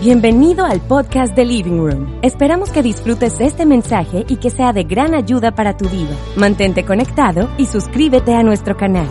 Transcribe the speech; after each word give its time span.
Bienvenido 0.00 0.66
al 0.66 0.80
podcast 0.80 1.34
de 1.36 1.44
Living 1.44 1.78
Room. 1.78 2.18
Esperamos 2.20 2.70
que 2.70 2.82
disfrutes 2.82 3.40
este 3.40 3.64
mensaje 3.64 4.24
y 4.28 4.36
que 4.36 4.50
sea 4.50 4.72
de 4.72 4.82
gran 4.82 5.14
ayuda 5.14 5.52
para 5.52 5.76
tu 5.76 5.88
vida. 5.88 6.14
Mantente 6.36 6.84
conectado 6.84 7.48
y 7.58 7.66
suscríbete 7.66 8.34
a 8.34 8.42
nuestro 8.42 8.76
canal. 8.76 9.06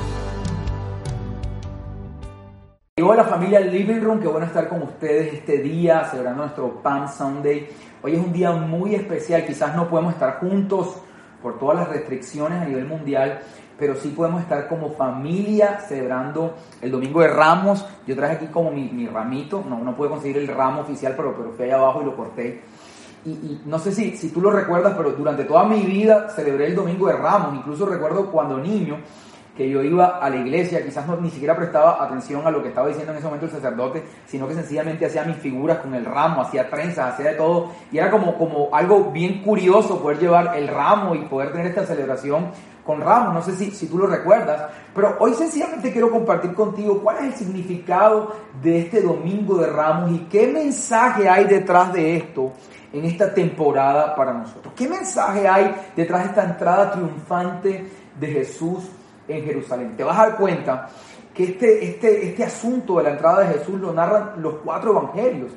Hola 3.01 3.23
familia 3.23 3.61
Living 3.61 4.01
Room, 4.01 4.19
qué 4.19 4.27
bueno 4.27 4.45
estar 4.45 4.67
con 4.67 4.83
ustedes 4.83 5.33
este 5.33 5.59
día 5.59 6.03
celebrando 6.03 6.43
nuestro 6.43 6.83
Palm 6.83 7.07
Sunday. 7.07 7.69
Hoy 8.03 8.15
es 8.15 8.19
un 8.19 8.33
día 8.33 8.51
muy 8.51 8.93
especial, 8.93 9.45
quizás 9.45 9.75
no 9.75 9.89
podemos 9.89 10.13
estar 10.13 10.39
juntos 10.39 10.97
por 11.41 11.57
todas 11.59 11.77
las 11.77 11.89
restricciones 11.89 12.61
a 12.61 12.65
nivel 12.65 12.85
mundial, 12.85 13.41
pero 13.83 13.97
sí 13.97 14.13
podemos 14.15 14.41
estar 14.41 14.69
como 14.69 14.91
familia 14.91 15.81
celebrando 15.85 16.55
el 16.79 16.89
Domingo 16.89 17.19
de 17.19 17.27
Ramos. 17.27 17.85
Yo 18.07 18.15
traje 18.15 18.35
aquí 18.35 18.45
como 18.45 18.71
mi, 18.71 19.05
ramito, 19.07 19.61
no, 19.67 19.79
no 19.79 19.93
pude 19.93 20.07
conseguir 20.07 20.37
el 20.37 20.47
ramo 20.47 20.83
oficial, 20.83 21.15
pero, 21.17 21.35
pero 21.35 21.51
fui 21.51 21.65
allá 21.65 21.75
abajo 21.75 22.01
y 22.01 22.05
lo 22.05 22.15
corté. 22.15 22.61
Y, 23.25 23.59
no 23.65 23.77
sé 23.79 23.91
si, 23.91 24.15
si 24.15 24.29
tú 24.29 24.39
lo 24.39 24.51
recuerdas, 24.51 24.93
pero 24.95 25.11
durante 25.11 25.43
toda 25.43 25.65
mi 25.65 25.81
vida 25.81 26.29
celebré 26.29 26.67
el 26.67 26.75
Domingo 26.75 27.07
de 27.07 27.17
Ramos. 27.17 27.55
Incluso 27.55 27.85
recuerdo 27.85 28.31
cuando 28.31 28.57
niño 28.57 28.99
que 29.55 29.69
yo 29.69 29.83
iba 29.83 30.17
a 30.17 30.29
la 30.29 30.37
iglesia, 30.37 30.83
quizás 30.83 31.05
no, 31.07 31.15
ni 31.17 31.29
siquiera 31.29 31.55
prestaba 31.55 32.03
atención 32.03 32.45
a 32.45 32.51
lo 32.51 32.63
que 32.63 32.69
estaba 32.69 32.87
diciendo 32.87 33.11
en 33.11 33.19
ese 33.19 33.27
momento 33.27 33.45
el 33.45 33.51
sacerdote, 33.51 34.03
sino 34.25 34.47
que 34.47 34.55
sencillamente 34.55 35.05
hacía 35.05 35.23
mis 35.25 35.37
figuras 35.37 35.77
con 35.77 35.93
el 35.93 36.05
ramo, 36.05 36.41
hacía 36.41 36.69
trenzas, 36.69 37.13
hacía 37.13 37.31
de 37.31 37.35
todo, 37.35 37.69
y 37.91 37.99
era 37.99 38.09
como, 38.09 38.35
como 38.37 38.69
algo 38.73 39.11
bien 39.11 39.43
curioso 39.43 40.01
poder 40.01 40.19
llevar 40.19 40.57
el 40.57 40.67
ramo 40.67 41.13
y 41.13 41.25
poder 41.25 41.51
tener 41.51 41.67
esta 41.67 41.85
celebración 41.85 42.47
con 42.83 42.99
ramos, 42.99 43.33
no 43.33 43.41
sé 43.41 43.55
si, 43.55 43.71
si 43.71 43.87
tú 43.87 43.97
lo 43.97 44.07
recuerdas, 44.07 44.71
pero 44.93 45.15
hoy 45.19 45.33
sencillamente 45.35 45.91
quiero 45.91 46.11
compartir 46.11 46.53
contigo 46.53 46.99
cuál 47.01 47.17
es 47.17 47.23
el 47.25 47.33
significado 47.33 48.35
de 48.61 48.79
este 48.79 49.01
domingo 49.01 49.57
de 49.57 49.67
ramos 49.67 50.11
y 50.11 50.19
qué 50.29 50.47
mensaje 50.47 51.29
hay 51.29 51.45
detrás 51.45 51.93
de 51.93 52.17
esto 52.17 52.51
en 52.91 53.05
esta 53.05 53.33
temporada 53.33 54.15
para 54.15 54.33
nosotros. 54.33 54.73
¿Qué 54.75 54.87
mensaje 54.87 55.47
hay 55.47 55.73
detrás 55.95 56.23
de 56.23 56.29
esta 56.29 56.43
entrada 56.43 56.91
triunfante 56.91 57.89
de 58.19 58.27
Jesús 58.27 58.89
en 59.27 59.45
Jerusalén? 59.45 59.95
Te 59.95 60.03
vas 60.03 60.17
a 60.17 60.29
dar 60.29 60.37
cuenta 60.37 60.89
que 61.33 61.43
este, 61.45 61.85
este, 61.85 62.27
este 62.27 62.43
asunto 62.43 62.97
de 62.97 63.03
la 63.03 63.11
entrada 63.11 63.41
de 63.41 63.57
Jesús 63.57 63.79
lo 63.79 63.93
narran 63.93 64.41
los 64.41 64.55
cuatro 64.63 64.91
evangelios. 64.91 65.51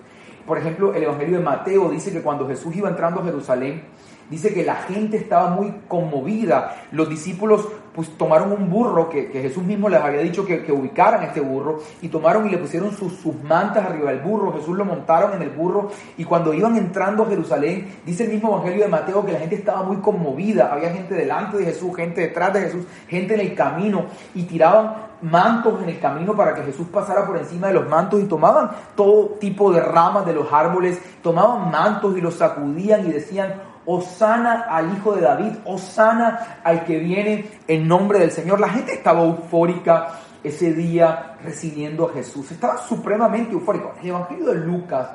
Por 0.46 0.58
ejemplo, 0.58 0.94
el 0.94 1.02
Evangelio 1.02 1.38
de 1.38 1.44
Mateo 1.44 1.90
dice 1.90 2.12
que 2.12 2.22
cuando 2.22 2.46
Jesús 2.46 2.74
iba 2.76 2.88
entrando 2.88 3.20
a 3.20 3.24
Jerusalén, 3.24 3.82
Dice 4.30 4.52
que 4.52 4.64
la 4.64 4.76
gente 4.76 5.16
estaba 5.16 5.50
muy 5.50 5.72
conmovida. 5.86 6.76
Los 6.90 7.08
discípulos 7.08 7.68
pues 7.96 8.10
tomaron 8.18 8.52
un 8.52 8.68
burro 8.68 9.08
que, 9.08 9.30
Jesús 9.32 9.64
mismo 9.64 9.88
les 9.88 10.00
había 10.00 10.20
dicho 10.20 10.44
que, 10.44 10.70
ubicaran 10.70 11.24
este 11.24 11.40
burro 11.40 11.78
y 12.02 12.08
tomaron 12.08 12.46
y 12.46 12.50
le 12.50 12.58
pusieron 12.58 12.92
sus, 12.92 13.14
sus, 13.14 13.34
mantas 13.42 13.86
arriba 13.86 14.10
del 14.10 14.20
burro. 14.20 14.52
Jesús 14.52 14.76
lo 14.76 14.84
montaron 14.84 15.32
en 15.32 15.40
el 15.40 15.48
burro 15.48 15.88
y 16.18 16.24
cuando 16.24 16.52
iban 16.52 16.76
entrando 16.76 17.22
a 17.22 17.26
Jerusalén, 17.26 18.00
dice 18.04 18.24
el 18.24 18.32
mismo 18.32 18.50
Evangelio 18.50 18.84
de 18.84 18.90
Mateo 18.90 19.24
que 19.24 19.32
la 19.32 19.38
gente 19.38 19.56
estaba 19.56 19.82
muy 19.82 19.96
conmovida. 19.96 20.70
Había 20.70 20.90
gente 20.90 21.14
delante 21.14 21.56
de 21.56 21.64
Jesús, 21.64 21.96
gente 21.96 22.20
detrás 22.20 22.52
de 22.52 22.60
Jesús, 22.60 22.84
gente 23.08 23.32
en 23.32 23.40
el 23.40 23.54
camino 23.54 24.04
y 24.34 24.42
tiraban 24.42 25.06
mantos 25.22 25.82
en 25.82 25.88
el 25.88 25.98
camino 25.98 26.36
para 26.36 26.54
que 26.54 26.62
Jesús 26.62 26.86
pasara 26.92 27.26
por 27.26 27.38
encima 27.38 27.68
de 27.68 27.74
los 27.74 27.88
mantos 27.88 28.20
y 28.20 28.24
tomaban 28.24 28.70
todo 28.94 29.36
tipo 29.40 29.72
de 29.72 29.80
ramas 29.80 30.26
de 30.26 30.34
los 30.34 30.52
árboles, 30.52 31.00
tomaban 31.22 31.70
mantos 31.70 32.16
y 32.16 32.20
los 32.20 32.34
sacudían 32.34 33.06
y 33.06 33.12
decían, 33.12 33.54
Osana 33.86 34.66
al 34.68 34.96
Hijo 34.96 35.14
de 35.14 35.22
David, 35.22 35.52
Osana 35.64 36.58
al 36.62 36.84
que 36.84 36.98
viene 36.98 37.48
en 37.66 37.88
nombre 37.88 38.18
del 38.18 38.30
Señor. 38.30 38.60
La 38.60 38.68
gente 38.68 38.92
estaba 38.92 39.22
eufórica 39.24 40.18
ese 40.42 40.72
día 40.74 41.36
recibiendo 41.42 42.08
a 42.08 42.12
Jesús. 42.12 42.50
Estaba 42.52 42.78
supremamente 42.78 43.52
eufórico. 43.52 43.94
El 44.00 44.08
Evangelio 44.08 44.46
de 44.46 44.54
Lucas 44.56 45.08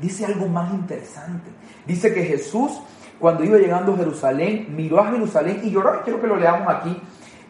dice 0.00 0.26
algo 0.26 0.48
más 0.48 0.72
interesante. 0.72 1.50
Dice 1.86 2.12
que 2.12 2.24
Jesús, 2.24 2.80
cuando 3.18 3.44
iba 3.44 3.58
llegando 3.58 3.94
a 3.94 3.96
Jerusalén, 3.96 4.74
miró 4.76 5.00
a 5.00 5.10
Jerusalén 5.10 5.60
y 5.62 5.70
lloró. 5.70 6.02
Quiero 6.02 6.20
que 6.20 6.26
lo 6.26 6.36
leamos 6.36 6.68
aquí. 6.68 7.00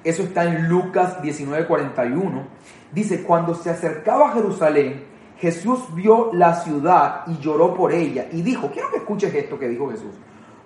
Eso 0.05 0.23
está 0.23 0.45
en 0.45 0.69
Lucas 0.69 1.21
19:41. 1.23 2.47
Dice, 2.93 3.23
cuando 3.23 3.55
se 3.55 3.71
acercaba 3.71 4.29
a 4.29 4.33
Jerusalén, 4.33 5.05
Jesús 5.39 5.95
vio 5.95 6.31
la 6.33 6.55
ciudad 6.55 7.23
y 7.27 7.39
lloró 7.39 7.75
por 7.75 7.93
ella. 7.93 8.27
Y 8.33 8.43
dijo, 8.43 8.71
quiero 8.73 8.91
que 8.91 8.99
escuches 8.99 9.35
esto 9.35 9.59
que 9.59 9.69
dijo 9.69 9.91
Jesús. 9.91 10.15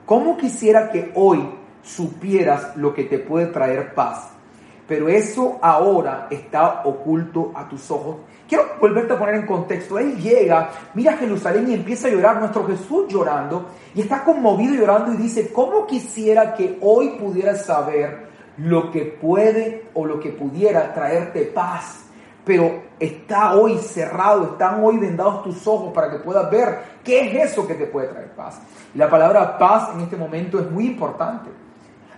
¿Cómo 0.06 0.36
quisiera 0.36 0.90
que 0.90 1.12
hoy 1.14 1.48
supieras 1.82 2.76
lo 2.76 2.92
que 2.92 3.04
te 3.04 3.18
puede 3.18 3.46
traer 3.46 3.94
paz? 3.94 4.30
Pero 4.86 5.08
eso 5.08 5.58
ahora 5.62 6.26
está 6.30 6.82
oculto 6.84 7.52
a 7.54 7.68
tus 7.68 7.90
ojos. 7.90 8.16
Quiero 8.48 8.64
volverte 8.80 9.14
a 9.14 9.18
poner 9.18 9.36
en 9.36 9.46
contexto. 9.46 9.98
Él 9.98 10.16
llega, 10.20 10.70
mira 10.94 11.12
a 11.12 11.16
Jerusalén 11.16 11.70
y 11.70 11.74
empieza 11.74 12.08
a 12.08 12.10
llorar, 12.10 12.38
nuestro 12.38 12.66
Jesús 12.66 13.06
llorando, 13.08 13.70
y 13.94 14.00
está 14.00 14.24
conmovido 14.24 14.74
llorando 14.74 15.14
y 15.14 15.16
dice, 15.16 15.52
¿cómo 15.52 15.86
quisiera 15.86 16.54
que 16.54 16.78
hoy 16.80 17.10
pudieras 17.10 17.64
saber 17.64 18.26
lo 18.58 18.90
que 18.90 19.04
puede 19.04 19.84
o 19.94 20.04
lo 20.04 20.20
que 20.20 20.30
pudiera 20.30 20.92
traerte 20.92 21.42
paz? 21.46 22.04
Pero 22.44 22.82
está 22.98 23.54
hoy 23.54 23.78
cerrado, 23.78 24.44
están 24.52 24.82
hoy 24.82 24.98
vendados 24.98 25.42
tus 25.42 25.66
ojos 25.66 25.92
para 25.92 26.10
que 26.10 26.18
puedas 26.18 26.50
ver 26.50 26.82
qué 27.04 27.20
es 27.20 27.52
eso 27.52 27.66
que 27.66 27.74
te 27.74 27.86
puede 27.86 28.08
traer 28.08 28.32
paz. 28.32 28.60
Y 28.94 28.98
la 28.98 29.08
palabra 29.08 29.58
paz 29.58 29.90
en 29.94 30.00
este 30.00 30.16
momento 30.16 30.58
es 30.58 30.70
muy 30.70 30.86
importante. 30.86 31.50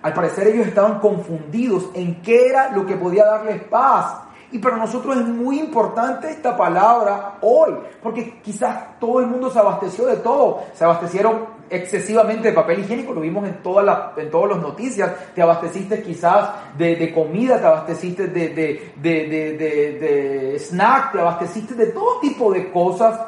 Al 0.02 0.12
parecer 0.12 0.48
ellos 0.48 0.66
estaban 0.66 0.98
confundidos 0.98 1.88
en 1.94 2.20
qué 2.20 2.48
era 2.48 2.70
lo 2.70 2.84
que 2.84 2.96
podía 2.96 3.24
darles 3.24 3.62
paz. 3.64 4.20
Y 4.52 4.58
para 4.58 4.76
nosotros 4.76 5.16
es 5.16 5.26
muy 5.26 5.58
importante 5.58 6.30
esta 6.30 6.56
palabra 6.56 7.38
hoy, 7.40 7.74
porque 8.02 8.40
quizás 8.40 8.98
todo 9.00 9.20
el 9.20 9.26
mundo 9.26 9.50
se 9.50 9.58
abasteció 9.58 10.06
de 10.06 10.18
todo. 10.18 10.62
Se 10.74 10.84
abastecieron 10.84 11.53
excesivamente 11.70 12.48
de 12.48 12.54
papel 12.54 12.80
higiénico, 12.80 13.12
lo 13.12 13.20
vimos 13.20 13.46
en 13.46 13.62
todas 13.62 13.84
las 13.84 14.18
en 14.18 14.30
todas 14.30 14.50
las 14.50 14.60
noticias, 14.60 15.12
te 15.34 15.42
abasteciste 15.42 16.02
quizás 16.02 16.50
de, 16.76 17.12
comida, 17.12 17.60
te 17.60 17.66
abasteciste 17.66 18.28
de, 18.28 18.48
de, 18.50 18.92
de, 19.02 20.58
snack, 20.58 21.12
te 21.12 21.20
abasteciste 21.20 21.74
de 21.74 21.86
todo 21.86 22.20
tipo 22.20 22.52
de 22.52 22.70
cosas, 22.70 23.18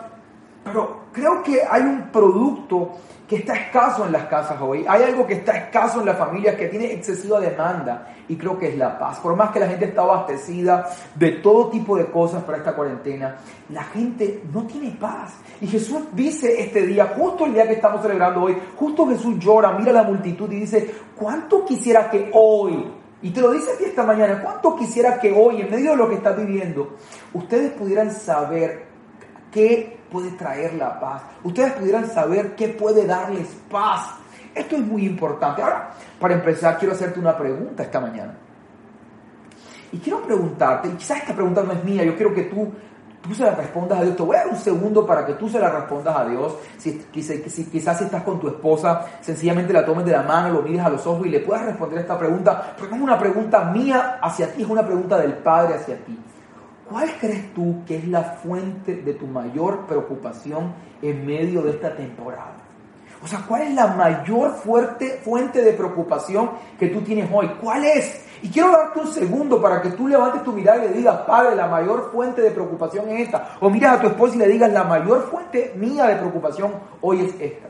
pero 0.65 1.05
creo 1.13 1.43
que 1.43 1.61
hay 1.69 1.83
un 1.83 2.11
producto 2.11 2.93
que 3.28 3.37
está 3.37 3.54
escaso 3.54 4.06
en 4.06 4.12
las 4.12 4.26
casas 4.26 4.56
hoy. 4.60 4.84
Hay 4.88 5.03
algo 5.03 5.26
que 5.26 5.34
está 5.34 5.56
escaso 5.56 6.00
en 6.00 6.06
las 6.06 6.16
familias, 6.16 6.54
que 6.54 6.69
tiene 6.69 6.92
excesiva 6.92 7.41
demanda, 7.41 8.14
y 8.28 8.37
creo 8.37 8.59
que 8.59 8.69
es 8.69 8.76
la 8.76 8.98
paz. 8.98 9.19
Por 9.19 9.34
más 9.34 9.50
que 9.50 9.59
la 9.59 9.69
gente 9.69 9.87
está 9.87 10.03
abastecida 10.03 10.88
de 11.14 11.32
todo 11.32 11.69
tipo 11.69 11.97
de 11.97 12.06
cosas 12.06 12.44
para 12.44 12.59
esta 12.59 12.75
cuarentena, 12.75 13.37
la 13.70 13.82
gente 13.84 14.42
no 14.53 14.64
tiene 14.64 14.92
paz. 14.92 15.34
Y 15.60 15.66
Jesús 15.66 16.03
dice 16.12 16.60
este 16.60 16.87
día, 16.87 17.14
justo 17.16 17.47
el 17.47 17.54
día 17.54 17.66
que 17.66 17.75
estamos 17.75 18.00
celebrando 18.00 18.42
hoy, 18.42 18.56
justo 18.76 19.06
Jesús 19.09 19.38
llora, 19.38 19.72
mira 19.72 19.93
la 19.93 20.04
multitud 20.04 20.50
y 20.53 20.60
dice, 20.60 20.94
¿cuánto 21.16 21.64
quisiera 21.64 22.08
que 22.08 22.31
hoy, 22.32 22.93
y 23.22 23.31
te 23.31 23.41
lo 23.41 23.50
dice 23.50 23.72
a 23.72 23.78
ti 23.78 23.84
esta 23.87 24.04
mañana, 24.04 24.41
cuánto 24.41 24.76
quisiera 24.76 25.19
que 25.19 25.32
hoy, 25.32 25.62
en 25.62 25.70
medio 25.70 25.93
de 25.93 25.97
lo 25.97 26.08
que 26.08 26.16
estás 26.16 26.37
viviendo, 26.37 26.97
ustedes 27.32 27.72
pudieran 27.72 28.12
saber 28.12 28.87
qué 29.50 29.96
puede 30.11 30.31
traer 30.33 30.75
la 30.75 30.99
paz. 30.99 31.23
Ustedes 31.43 31.73
pudieran 31.73 32.08
saber 32.08 32.55
qué 32.55 32.69
puede 32.69 33.06
darles 33.06 33.49
paz. 33.70 34.14
Esto 34.55 34.76
es 34.76 34.82
muy 34.82 35.05
importante. 35.05 35.62
Ahora, 35.62 35.91
para 36.19 36.35
empezar, 36.35 36.79
quiero 36.79 36.94
hacerte 36.94 37.20
una 37.20 37.37
pregunta 37.37 37.82
esta 37.82 38.00
mañana. 38.00 38.35
Y 39.93 39.99
quiero 39.99 40.23
preguntarte, 40.23 40.88
y 40.88 40.93
quizás 40.93 41.19
esta 41.19 41.35
pregunta 41.35 41.62
no 41.62 41.73
es 41.73 41.85
mía, 41.85 42.05
yo 42.05 42.17
quiero 42.17 42.35
que 42.35 42.44
tú, 42.44 42.73
tú 43.23 43.35
se 43.35 43.44
la 43.44 43.55
respondas 43.55 44.00
a 44.00 44.05
Dios. 44.05 44.17
Te 44.17 44.23
voy 44.23 44.37
a 44.37 44.41
dar 44.41 44.49
un 44.49 44.56
segundo 44.56 45.06
para 45.06 45.25
que 45.25 45.35
tú 45.35 45.49
se 45.49 45.58
la 45.58 45.70
respondas 45.70 46.17
a 46.17 46.25
Dios. 46.25 46.56
Si, 46.76 46.99
quizás 47.12 47.99
si 47.99 48.05
estás 48.05 48.23
con 48.23 48.41
tu 48.41 48.49
esposa, 48.49 49.05
sencillamente 49.20 49.73
la 49.73 49.85
tomes 49.85 50.05
de 50.05 50.12
la 50.12 50.23
mano, 50.23 50.55
lo 50.55 50.62
mires 50.62 50.85
a 50.85 50.88
los 50.88 51.06
ojos 51.06 51.26
y 51.26 51.31
le 51.31 51.41
puedas 51.41 51.64
responder 51.67 51.99
esta 51.99 52.19
pregunta, 52.19 52.75
porque 52.76 52.93
no 52.93 52.97
es 52.97 53.03
una 53.03 53.19
pregunta 53.19 53.64
mía 53.64 54.19
hacia 54.20 54.53
ti, 54.53 54.62
es 54.62 54.69
una 54.69 54.85
pregunta 54.85 55.19
del 55.19 55.35
Padre 55.35 55.75
hacia 55.75 55.97
ti. 56.05 56.19
¿Cuál 56.88 57.11
crees 57.21 57.53
tú 57.53 57.83
que 57.85 57.97
es 57.97 58.06
la 58.06 58.23
fuente 58.23 58.94
de 58.94 59.15
tu 59.15 59.27
mayor 59.27 59.87
preocupación 59.87 60.73
en 61.03 61.27
medio 61.27 61.62
de 61.62 61.73
esta 61.73 61.97
temporada? 61.97 62.55
O 63.25 63.27
sea, 63.27 63.41
¿cuál 63.49 63.62
es 63.62 63.75
la 63.75 63.88
mayor 63.88 64.53
fuerte 64.53 65.21
fuente 65.25 65.62
de 65.62 65.73
preocupación 65.73 66.50
que 66.79 66.88
tú 66.88 67.00
tienes 67.00 67.29
hoy? 67.33 67.49
¿Cuál 67.61 67.85
es? 67.85 68.25
Y 68.41 68.50
quiero 68.50 68.71
darte 68.71 69.00
un 69.00 69.09
segundo 69.09 69.61
para 69.61 69.83
que 69.83 69.91
tú 69.91 70.06
levantes 70.06 70.44
tu 70.44 70.53
mirada 70.53 70.85
y 70.85 70.88
le 70.88 70.94
digas, 70.94 71.23
Padre, 71.27 71.56
la 71.56 71.67
mayor 71.67 72.12
fuente 72.12 72.41
de 72.41 72.53
preocupación 72.53 73.09
es 73.09 73.23
esta. 73.23 73.56
O 73.59 73.69
miras 73.69 73.99
a 73.99 74.00
tu 74.03 74.06
esposa 74.06 74.37
y 74.37 74.39
le 74.39 74.49
digas, 74.49 74.73
la 74.73 74.85
mayor 74.85 75.29
fuente 75.29 75.73
mía 75.75 76.05
de 76.05 76.17
preocupación 76.17 76.73
hoy 77.00 77.23
es 77.23 77.35
esta. 77.41 77.67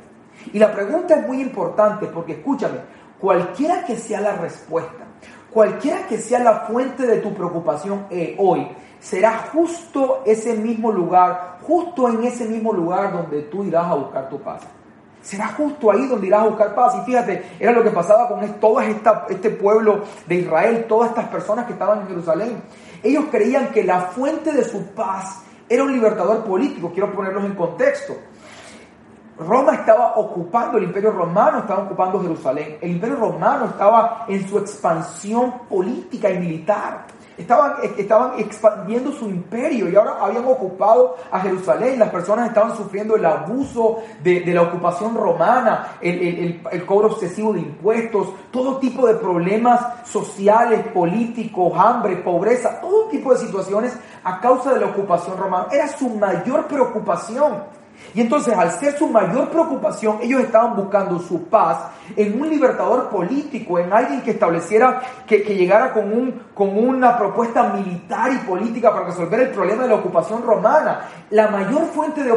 Y 0.53 0.59
la 0.59 0.71
pregunta 0.73 1.15
es 1.15 1.27
muy 1.27 1.41
importante 1.41 2.07
porque 2.07 2.33
escúchame, 2.33 2.81
cualquiera 3.19 3.83
que 3.87 3.97
sea 3.97 4.21
la 4.21 4.33
respuesta, 4.33 5.06
cualquiera 5.57 6.07
que 6.07 6.19
sea 6.19 6.41
la 6.41 6.67
fuente 6.67 7.07
de 7.07 7.17
tu 7.17 7.33
preocupación 7.33 8.09
eh, 8.11 8.37
hoy, 8.39 8.69
será 9.01 9.49
justo 9.51 10.21
ese 10.27 10.53
mismo 10.53 10.93
lugar, 10.93 11.61
justo 11.63 12.11
en 12.11 12.25
ese 12.25 12.45
mismo 12.45 12.75
lugar 12.75 13.11
donde 13.11 13.41
tú 13.45 13.65
irás 13.65 13.87
a 13.87 13.95
buscar 13.95 14.29
tu 14.29 14.39
paz. 14.39 14.61
Será 15.23 15.49
justo 15.49 15.91
ahí 15.91 16.07
donde 16.09 16.27
irás 16.27 16.43
a 16.43 16.49
buscar 16.49 16.75
paz. 16.75 16.97
Y 17.01 17.07
fíjate, 17.07 17.53
era 17.59 17.73
lo 17.73 17.83
que 17.83 17.89
pasaba 17.89 18.29
con 18.29 18.47
todo 18.61 18.83
este 18.83 19.49
pueblo 19.49 20.03
de 20.27 20.35
Israel, 20.35 20.85
todas 20.87 21.09
estas 21.09 21.29
personas 21.29 21.65
que 21.65 21.73
estaban 21.73 22.03
en 22.03 22.09
Jerusalén. 22.09 22.63
Ellos 23.03 23.25
creían 23.31 23.69
que 23.69 23.83
la 23.83 24.03
fuente 24.03 24.53
de 24.53 24.63
su 24.63 24.89
paz 24.89 25.41
era 25.71 25.85
un 25.85 25.93
libertador 25.95 26.45
político. 26.45 26.91
Quiero 26.93 27.15
ponerlos 27.15 27.47
en 27.47 27.55
contexto. 27.55 28.15
Roma 29.39 29.75
estaba 29.75 30.15
ocupando, 30.17 30.79
el 30.79 30.85
imperio 30.85 31.11
romano 31.11 31.59
estaba 31.59 31.83
ocupando 31.83 32.21
Jerusalén. 32.21 32.79
El 32.81 32.93
imperio 32.93 33.17
romano 33.17 33.67
estaba 33.67 34.25
en 34.29 34.49
su 34.49 34.59
expansión 34.59 35.53
política 35.69 36.31
y 36.31 36.39
militar. 36.39 37.05
Estaban, 37.37 37.75
estaban 37.99 38.41
expandiendo 38.41 39.13
su 39.13 39.29
imperio 39.29 39.91
y 39.91 39.95
ahora 39.95 40.17
habían 40.23 40.47
ocupado 40.47 41.17
a 41.31 41.39
Jerusalén. 41.41 41.99
Las 41.99 42.09
personas 42.09 42.49
estaban 42.49 42.75
sufriendo 42.75 43.15
el 43.15 43.27
abuso 43.27 43.99
de, 44.23 44.43
la 44.47 44.63
ocupación 44.63 45.15
romana, 45.15 45.99
el, 46.01 46.63
el, 46.71 46.87
cobro 46.87 47.09
excesivo 47.11 47.53
de 47.53 47.61
impuestos, 47.61 48.29
todo 48.51 48.79
tipo 48.79 49.07
de 49.07 49.17
problemas 49.17 50.07
sociales, 50.07 50.81
políticos, 50.95 51.75
hambre, 51.77 52.17
pobreza, 52.17 52.81
todo 52.81 53.09
tipo 53.09 53.35
de 53.35 53.41
situaciones 53.41 53.99
a 54.25 54.41
causa 54.41 54.73
de 54.73 54.81
la 54.81 54.87
ocupación 54.87 55.37
romana. 55.37 55.67
Era 55.71 55.89
su 55.89 56.09
mayor 56.09 56.67
preocupación. 56.67 57.76
Y 58.15 58.21
entonces, 58.21 58.55
al 58.57 58.71
ser 58.73 58.97
su 58.97 59.09
mayor 59.09 59.51
preocupación, 59.51 60.19
ellos 60.23 60.41
estaban 60.43 60.77
buscando 60.77 61.19
su 61.19 61.45
paz 61.45 61.91
en 62.17 62.41
un 62.41 62.49
libertador 62.49 63.09
político, 63.09 63.79
en 63.79 63.93
alguien 63.93 64.23
que 64.23 64.31
estableciera, 64.33 65.03
que, 65.27 65.39
llegara 65.39 65.93
con, 65.93 66.13
un, 66.13 66.43
con 66.55 66.77
una 66.77 67.17
propuesta 67.19 67.65
militar 67.75 68.33
y 68.33 68.47
política 68.47 68.93
para 68.93 69.07
resolver 69.07 69.41
el 69.41 69.51
problema 69.51 69.83
de 69.83 69.91
la 69.91 69.95
ocupación 69.97 70.43
romana. 70.43 71.09
La 71.31 71.49
mayor 71.49 71.87
fuente 71.87 72.23
de, 72.23 72.33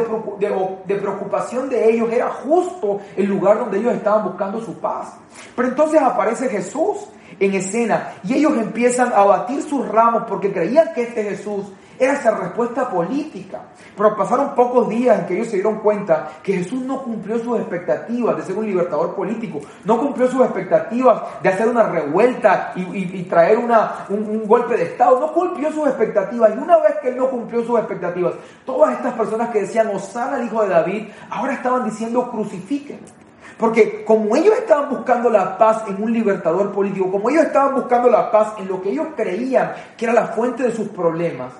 de 0.86 0.94
preocupación 0.96 1.68
de 1.68 1.90
ellos 1.90 2.12
era 2.12 2.28
justo 2.28 3.00
el 3.16 3.26
lugar 3.26 3.58
donde 3.58 3.78
ellos 3.78 3.94
estaban 3.94 4.24
buscando 4.24 4.60
su 4.60 4.78
paz. 4.78 5.14
Pero 5.56 5.68
entonces 5.68 6.00
aparece 6.00 6.48
Jesús 6.48 7.08
en 7.38 7.54
escena 7.54 8.12
y 8.24 8.34
ellos 8.34 8.52
empiezan 8.56 9.12
a 9.14 9.24
batir 9.24 9.62
sus 9.62 9.86
ramos 9.88 10.24
porque 10.28 10.52
creían 10.52 10.92
que 10.94 11.02
este 11.02 11.24
Jesús 11.24 11.66
era 12.00 12.14
esa 12.14 12.30
respuesta 12.30 12.88
política. 12.88 13.60
Pero 13.94 14.16
pasaron 14.16 14.54
pocos 14.54 14.88
días 14.88 15.18
en 15.18 15.26
que 15.26 15.34
ellos 15.34 15.48
se 15.48 15.56
dieron 15.56 15.80
cuenta 15.80 16.30
que 16.42 16.54
Jesús 16.54 16.80
no 16.80 17.02
cumplió 17.02 17.38
sus 17.38 17.58
expectativas 17.58 18.38
de 18.38 18.42
ser 18.42 18.56
un 18.56 18.66
libertador 18.66 19.14
político, 19.14 19.60
no 19.84 20.00
cumplió 20.00 20.26
sus 20.28 20.40
expectativas 20.40 21.22
de 21.42 21.48
hacer 21.50 21.68
una 21.68 21.82
revuelta 21.82 22.72
y, 22.74 23.22
traer 23.24 23.58
una, 23.58 24.06
un, 24.08 24.46
golpe 24.46 24.76
de 24.76 24.84
Estado, 24.84 25.20
no 25.20 25.32
cumplió 25.32 25.70
sus 25.70 25.86
expectativas. 25.86 26.50
Y 26.56 26.58
una 26.58 26.78
vez 26.78 26.94
que 27.02 27.10
él 27.10 27.18
no 27.18 27.28
cumplió 27.28 27.62
sus 27.64 27.78
expectativas, 27.78 28.32
todas 28.64 28.94
estas 28.94 29.12
personas 29.12 29.50
que 29.50 29.60
decían, 29.60 29.88
Osana 29.94 30.38
el 30.38 30.46
hijo 30.46 30.62
de 30.62 30.68
David, 30.70 31.08
ahora 31.28 31.52
estaban 31.52 31.84
diciendo, 31.84 32.30
crucifiquen. 32.30 33.00
Porque 33.58 34.06
como 34.06 34.34
ellos 34.36 34.54
estaban 34.56 34.88
buscando 34.88 35.28
la 35.28 35.58
paz 35.58 35.84
en 35.86 36.02
un 36.02 36.10
libertador 36.10 36.72
político, 36.72 37.10
como 37.10 37.28
ellos 37.28 37.44
estaban 37.44 37.74
buscando 37.74 38.08
la 38.08 38.30
paz 38.30 38.54
en 38.58 38.66
lo 38.66 38.80
que 38.80 38.88
ellos 38.88 39.08
creían 39.14 39.72
que 39.98 40.06
era 40.06 40.14
la 40.14 40.28
fuente 40.28 40.62
de 40.62 40.72
sus 40.72 40.88
problemas, 40.88 41.52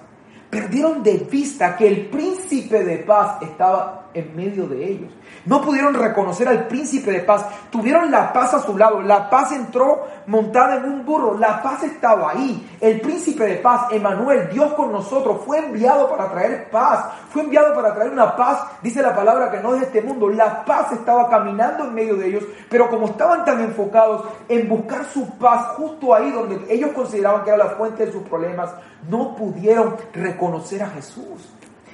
perdieron 0.50 1.02
de 1.02 1.18
vista 1.18 1.76
que 1.76 1.86
el 1.86 2.06
príncipe 2.06 2.84
de 2.84 2.98
paz 2.98 3.40
estaba 3.42 4.09
en 4.14 4.34
medio 4.34 4.66
de 4.66 4.84
ellos. 4.84 5.12
No 5.46 5.60
pudieron 5.60 5.94
reconocer 5.94 6.48
al 6.48 6.66
príncipe 6.66 7.10
de 7.10 7.20
paz. 7.20 7.46
Tuvieron 7.70 8.10
la 8.10 8.32
paz 8.32 8.54
a 8.54 8.60
su 8.60 8.76
lado. 8.76 9.00
La 9.00 9.30
paz 9.30 9.52
entró 9.52 10.06
montada 10.26 10.76
en 10.76 10.84
un 10.84 11.04
burro. 11.04 11.38
La 11.38 11.62
paz 11.62 11.82
estaba 11.84 12.30
ahí. 12.32 12.76
El 12.80 13.00
príncipe 13.00 13.44
de 13.44 13.56
paz, 13.56 13.92
Emanuel, 13.92 14.48
Dios 14.50 14.72
con 14.74 14.92
nosotros, 14.92 15.42
fue 15.44 15.58
enviado 15.58 16.08
para 16.08 16.30
traer 16.30 16.70
paz. 16.70 17.06
Fue 17.30 17.42
enviado 17.42 17.74
para 17.74 17.94
traer 17.94 18.10
una 18.10 18.36
paz, 18.36 18.62
dice 18.82 19.02
la 19.02 19.14
palabra, 19.14 19.50
que 19.50 19.60
no 19.60 19.74
es 19.74 19.80
de 19.80 19.86
este 19.86 20.02
mundo. 20.02 20.28
La 20.28 20.64
paz 20.64 20.92
estaba 20.92 21.28
caminando 21.28 21.84
en 21.84 21.94
medio 21.94 22.16
de 22.16 22.28
ellos. 22.28 22.44
Pero 22.68 22.88
como 22.88 23.06
estaban 23.06 23.44
tan 23.44 23.60
enfocados 23.60 24.26
en 24.48 24.68
buscar 24.68 25.04
su 25.04 25.38
paz 25.38 25.76
justo 25.76 26.14
ahí 26.14 26.30
donde 26.30 26.66
ellos 26.68 26.90
consideraban 26.92 27.44
que 27.44 27.50
era 27.50 27.58
la 27.58 27.70
fuente 27.70 28.06
de 28.06 28.12
sus 28.12 28.22
problemas, 28.22 28.70
no 29.08 29.34
pudieron 29.36 29.96
reconocer 30.12 30.82
a 30.82 30.88
Jesús. 30.88 31.48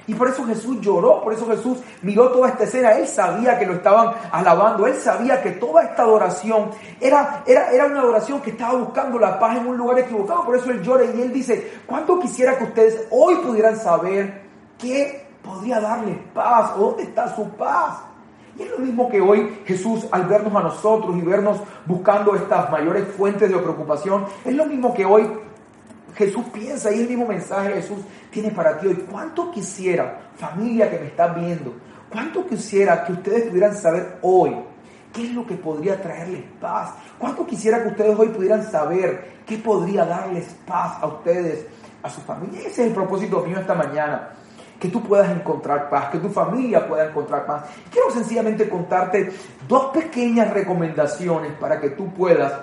Y 0.07 0.15
por 0.15 0.29
eso 0.29 0.45
Jesús 0.45 0.79
lloró, 0.79 1.21
por 1.21 1.33
eso 1.33 1.45
Jesús 1.47 1.79
miró 2.01 2.29
toda 2.31 2.47
esta 2.47 2.63
escena. 2.63 2.91
Él 2.91 3.07
sabía 3.07 3.59
que 3.59 3.65
lo 3.65 3.73
estaban 3.73 4.13
alabando, 4.31 4.87
él 4.87 4.95
sabía 4.95 5.41
que 5.41 5.51
toda 5.51 5.83
esta 5.83 6.03
adoración 6.03 6.69
era, 7.01 7.43
era, 7.45 7.71
era 7.71 7.85
una 7.87 7.99
adoración 7.99 8.41
que 8.41 8.51
estaba 8.51 8.79
buscando 8.79 9.19
la 9.19 9.37
paz 9.37 9.57
en 9.57 9.67
un 9.67 9.77
lugar 9.77 9.99
equivocado. 9.99 10.45
Por 10.45 10.55
eso 10.55 10.71
él 10.71 10.81
llora 10.81 11.03
y 11.03 11.21
él 11.21 11.33
dice, 11.33 11.81
¿cuánto 11.85 12.19
quisiera 12.19 12.57
que 12.57 12.63
ustedes 12.63 13.05
hoy 13.11 13.35
pudieran 13.35 13.75
saber 13.75 14.43
qué 14.77 15.27
podría 15.43 15.81
darles 15.81 16.17
paz 16.33 16.71
o 16.77 16.91
dónde 16.91 17.03
está 17.03 17.35
su 17.35 17.49
paz? 17.49 17.97
Y 18.57 18.63
es 18.63 18.71
lo 18.71 18.79
mismo 18.79 19.09
que 19.09 19.21
hoy 19.21 19.61
Jesús 19.65 20.07
al 20.09 20.25
vernos 20.25 20.55
a 20.55 20.63
nosotros 20.63 21.15
y 21.15 21.21
vernos 21.21 21.59
buscando 21.85 22.33
estas 22.35 22.71
mayores 22.71 23.07
fuentes 23.09 23.51
de 23.51 23.57
preocupación, 23.57 24.25
es 24.45 24.55
lo 24.55 24.65
mismo 24.65 24.93
que 24.93 25.05
hoy 25.05 25.29
Jesús 26.17 26.45
piensa 26.51 26.91
y 26.91 27.01
el 27.01 27.07
mismo 27.07 27.27
mensaje 27.27 27.73
Jesús 27.73 27.99
tiene 28.31 28.49
para 28.49 28.79
ti 28.79 28.87
hoy. 28.87 29.05
¿Cuánto 29.09 29.51
quisiera, 29.51 30.31
familia 30.35 30.89
que 30.89 30.97
me 30.97 31.07
está 31.07 31.27
viendo, 31.27 31.75
cuánto 32.09 32.45
quisiera 32.47 33.05
que 33.05 33.13
ustedes 33.13 33.43
pudieran 33.43 33.75
saber 33.75 34.17
hoy 34.23 34.55
qué 35.13 35.25
es 35.25 35.33
lo 35.33 35.45
que 35.45 35.55
podría 35.55 36.01
traerles 36.01 36.43
paz? 36.59 36.95
¿Cuánto 37.19 37.45
quisiera 37.45 37.83
que 37.83 37.89
ustedes 37.89 38.17
hoy 38.17 38.29
pudieran 38.29 38.63
saber 38.63 39.43
qué 39.45 39.59
podría 39.59 40.05
darles 40.05 40.55
paz 40.65 40.97
a 41.01 41.05
ustedes, 41.05 41.67
a 42.01 42.09
su 42.09 42.21
familia? 42.21 42.61
Ese 42.61 42.69
es 42.69 42.87
el 42.87 42.93
propósito 42.93 43.43
mío 43.43 43.59
esta 43.59 43.75
mañana 43.75 44.29
que 44.79 44.87
tú 44.87 45.03
puedas 45.03 45.29
encontrar 45.29 45.87
paz, 45.87 46.09
que 46.09 46.17
tu 46.17 46.29
familia 46.29 46.87
pueda 46.87 47.09
encontrar 47.09 47.45
paz. 47.45 47.65
Quiero 47.91 48.09
sencillamente 48.09 48.67
contarte 48.67 49.31
dos 49.67 49.85
pequeñas 49.87 50.51
recomendaciones 50.51 51.53
para 51.53 51.79
que 51.79 51.91
tú 51.91 52.11
puedas 52.11 52.53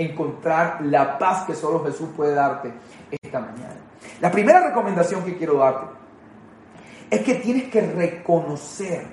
encontrar 0.00 0.80
la 0.82 1.18
paz 1.18 1.44
que 1.44 1.54
solo 1.54 1.84
Jesús 1.84 2.08
puede 2.16 2.34
darte 2.34 2.72
esta 3.10 3.40
mañana. 3.40 3.76
La 4.20 4.30
primera 4.30 4.66
recomendación 4.66 5.24
que 5.24 5.36
quiero 5.36 5.58
darte 5.58 5.86
es 7.10 7.20
que 7.22 7.34
tienes 7.34 7.70
que 7.70 7.80
reconocer 7.80 9.06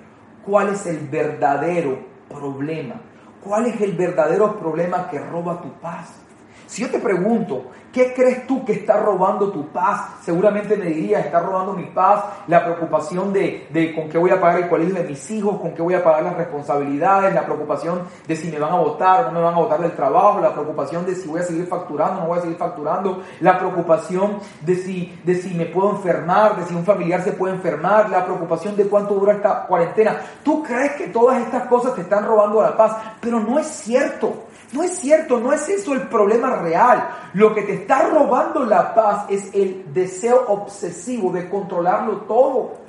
cuál 0.46 0.70
es 0.70 0.86
el 0.86 1.08
verdadero 1.08 2.00
problema, 2.30 2.96
cuál 3.44 3.66
es 3.68 3.82
el 3.82 3.94
verdadero 3.94 4.60
problema 4.60 5.10
que 5.10 5.20
roba 5.20 5.62
tu 5.62 5.72
paz. 5.80 6.27
Si 6.68 6.82
yo 6.82 6.90
te 6.90 7.00
pregunto, 7.00 7.64
¿qué 7.94 8.14
crees 8.14 8.46
tú 8.46 8.66
que 8.66 8.74
está 8.74 8.98
robando 8.98 9.50
tu 9.52 9.70
paz? 9.70 10.18
Seguramente 10.22 10.76
me 10.76 10.88
dirías, 10.88 11.26
está 11.26 11.40
robando 11.40 11.72
mi 11.72 11.86
paz, 11.86 12.26
la 12.48 12.62
preocupación 12.62 13.32
de, 13.32 13.68
de, 13.72 13.96
con 13.96 14.10
qué 14.10 14.18
voy 14.18 14.32
a 14.32 14.42
pagar 14.42 14.64
el 14.64 14.70
colegio 14.70 14.96
de 14.96 15.06
mis 15.06 15.32
hijos, 15.32 15.62
con 15.62 15.74
qué 15.74 15.82
voy 15.82 15.94
a 15.94 16.04
pagar 16.04 16.24
las 16.24 16.36
responsabilidades, 16.36 17.34
la 17.34 17.46
preocupación 17.46 18.02
de 18.28 18.36
si 18.36 18.50
me 18.50 18.60
van 18.60 18.74
a 18.74 18.80
votar 18.80 19.26
o 19.26 19.32
no 19.32 19.40
me 19.40 19.46
van 19.46 19.54
a 19.54 19.60
votar 19.60 19.80
del 19.80 19.94
trabajo, 19.94 20.42
la 20.42 20.52
preocupación 20.52 21.06
de 21.06 21.16
si 21.16 21.26
voy 21.30 21.40
a 21.40 21.44
seguir 21.44 21.68
facturando 21.68 22.20
o 22.20 22.24
no 22.24 22.28
voy 22.28 22.40
a 22.40 22.42
seguir 22.42 22.58
facturando, 22.58 23.24
la 23.40 23.58
preocupación 23.58 24.40
de 24.60 24.76
si, 24.76 25.18
de 25.24 25.36
si 25.36 25.54
me 25.54 25.68
puedo 25.68 25.92
enfermar, 25.92 26.58
de 26.58 26.66
si 26.66 26.76
un 26.76 26.84
familiar 26.84 27.24
se 27.24 27.32
puede 27.32 27.54
enfermar, 27.56 28.10
la 28.10 28.26
preocupación 28.26 28.76
de 28.76 28.88
cuánto 28.88 29.14
dura 29.14 29.36
esta 29.36 29.66
cuarentena. 29.66 30.18
Tú 30.44 30.62
crees 30.64 30.92
que 30.98 31.08
todas 31.08 31.42
estas 31.42 31.64
cosas 31.68 31.96
te 31.96 32.02
están 32.02 32.26
robando 32.26 32.62
la 32.62 32.76
paz, 32.76 32.98
pero 33.22 33.40
no 33.40 33.58
es 33.58 33.68
cierto. 33.68 34.47
No 34.74 34.84
es 34.84 35.00
cierto, 35.00 35.40
no 35.40 35.54
es 35.54 35.68
eso 35.70 35.94
el 35.94 36.08
problema 36.10 36.58
real. 36.58 37.10
Lo 37.34 37.54
que 37.56 37.62
te 37.62 37.74
está 37.74 38.10
robando 38.10 38.66
la 38.66 38.94
paz 38.94 39.26
es 39.30 39.50
el 39.54 39.86
deseo 39.94 40.46
obsesivo 40.48 41.32
de 41.32 41.50
controlarlo 41.50 42.18
todo. 42.22 42.87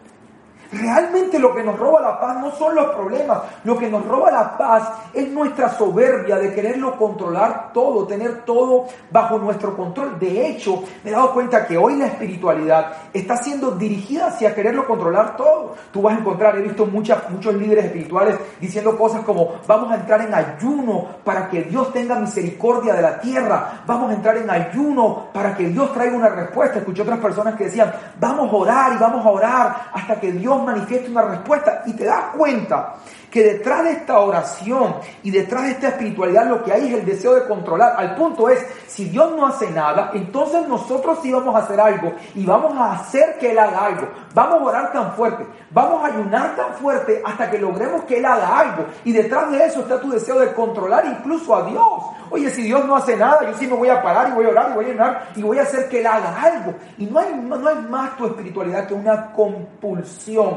Realmente 0.70 1.38
lo 1.38 1.54
que 1.54 1.62
nos 1.62 1.78
roba 1.78 2.00
la 2.02 2.20
paz 2.20 2.37
no 2.40 2.50
son 2.50 2.75
los 2.75 2.94
problemas, 2.94 3.38
lo 3.64 3.78
que 3.78 3.88
nos 3.88 4.04
roba 4.06 4.30
la 4.30 4.58
paz 4.58 4.90
es 5.14 5.28
nuestra 5.30 5.70
soberbia 5.70 6.37
de 6.37 6.52
quererlo 6.52 6.96
controlar 6.98 7.72
todo, 7.72 8.06
tener 8.06 8.42
todo 8.44 8.87
bajo 9.10 9.38
nuestro 9.38 9.75
control. 9.75 10.18
De 10.18 10.46
hecho, 10.46 10.82
me 11.02 11.10
he 11.10 11.12
dado 11.14 11.32
cuenta 11.32 11.66
que 11.66 11.78
hoy 11.78 11.96
la 11.96 12.06
espiritualidad 12.06 12.92
está 13.14 13.38
siendo 13.38 13.70
dirigida 13.72 14.26
hacia 14.26 14.54
quererlo 14.54 14.87
controlar 14.87 15.37
todo. 15.37 15.75
Tú 15.90 16.02
vas 16.02 16.16
a 16.16 16.20
encontrar, 16.20 16.58
he 16.58 16.62
visto 16.62 16.84
muchas, 16.84 17.30
muchos 17.30 17.54
líderes 17.54 17.87
espirituales 17.87 18.37
diciendo 18.60 18.96
cosas 18.98 19.22
como 19.22 19.54
vamos 19.66 19.90
a 19.90 19.94
entrar 19.94 20.20
en 20.20 20.34
ayuno 20.34 21.06
para 21.25 21.48
que 21.48 21.62
Dios 21.62 21.92
tenga 21.94 22.16
misericordia 22.16 22.92
de 22.92 23.02
la 23.02 23.20
tierra, 23.20 23.82
vamos 23.87 24.10
a 24.10 24.14
entrar 24.14 24.37
en 24.37 24.50
ayuno 24.50 25.28
para 25.32 25.56
que 25.56 25.68
Dios 25.68 25.94
traiga 25.94 26.14
una 26.14 26.28
respuesta. 26.28 26.78
Escuché 26.78 27.02
otras 27.02 27.20
personas 27.20 27.54
que 27.54 27.64
decían 27.64 27.90
vamos 28.20 28.52
a 28.52 28.56
orar 28.56 28.92
y 28.92 28.98
vamos 28.98 29.25
a 29.25 29.30
orar 29.30 29.76
hasta 29.94 30.20
que 30.20 30.32
Dios 30.32 30.58
Manifiesta 30.65 31.11
una 31.11 31.23
respuesta 31.23 31.83
y 31.87 31.93
te 31.95 32.05
das 32.05 32.35
cuenta 32.37 32.97
que 33.31 33.43
detrás 33.43 33.85
de 33.85 33.93
esta 33.93 34.21
oración 34.21 34.97
y 35.23 35.31
detrás 35.31 35.65
de 35.65 35.71
esta 35.73 35.88
espiritualidad 35.88 36.47
lo 36.47 36.62
que 36.62 36.73
hay 36.73 36.88
es 36.88 36.95
el 36.95 37.05
deseo 37.05 37.35
de 37.35 37.47
controlar. 37.47 37.95
Al 37.97 38.15
punto 38.15 38.49
es, 38.49 38.65
si 38.87 39.07
Dios 39.07 39.35
no 39.37 39.47
hace 39.47 39.71
nada, 39.71 40.11
entonces 40.15 40.67
nosotros 40.67 41.19
sí 41.23 41.33
vamos 41.33 41.55
a 41.55 41.59
hacer 41.59 41.81
algo 41.81 42.12
y 42.35 42.45
vamos 42.45 42.77
a 42.77 42.93
hacer 42.93 43.38
que 43.38 43.50
Él 43.50 43.59
haga 43.59 43.87
algo. 43.87 44.09
Vamos 44.35 44.61
a 44.61 44.65
orar 44.65 44.93
tan 44.93 45.12
fuerte, 45.12 45.47
vamos 45.71 46.03
a 46.03 46.07
ayunar 46.15 46.57
tan 46.57 46.75
fuerte 46.75 47.23
hasta 47.25 47.50
que 47.50 47.59
logremos 47.59 48.05
que 48.05 48.19
Él 48.19 48.25
haga 48.25 48.59
algo. 48.59 48.87
Y 49.05 49.12
detrás 49.12 49.50
de 49.50 49.65
eso 49.65 49.81
está 49.81 50.00
tu 50.00 50.11
deseo 50.11 50.38
de 50.38 50.53
controlar 50.55 51.05
incluso 51.07 51.55
a 51.55 51.65
Dios. 51.65 51.85
Oye, 52.31 52.50
si 52.50 52.62
Dios 52.62 52.85
no 52.85 52.97
hace 52.97 53.17
nada, 53.17 53.38
yo 53.43 53.57
sí 53.57 53.67
me 53.67 53.75
voy 53.75 53.88
a 53.88 54.03
parar 54.03 54.29
y 54.29 54.33
voy 54.33 54.45
a 54.47 54.49
orar 54.50 54.71
y 54.71 54.75
voy 54.75 54.85
a 54.85 54.88
ayunar 54.88 55.29
y 55.35 55.43
voy 55.43 55.59
a 55.59 55.62
hacer 55.62 55.88
que 55.88 56.00
Él 56.00 56.07
haga 56.07 56.43
algo. 56.43 56.75
Y 56.99 57.07
no 57.07 57.21
hay, 57.21 57.35
no 57.35 57.69
hay 57.69 57.77
más 57.88 58.17
tu 58.17 58.27
espiritualidad 58.27 58.87
que 58.87 58.95
una 58.95 59.33
compulsión 59.33 60.48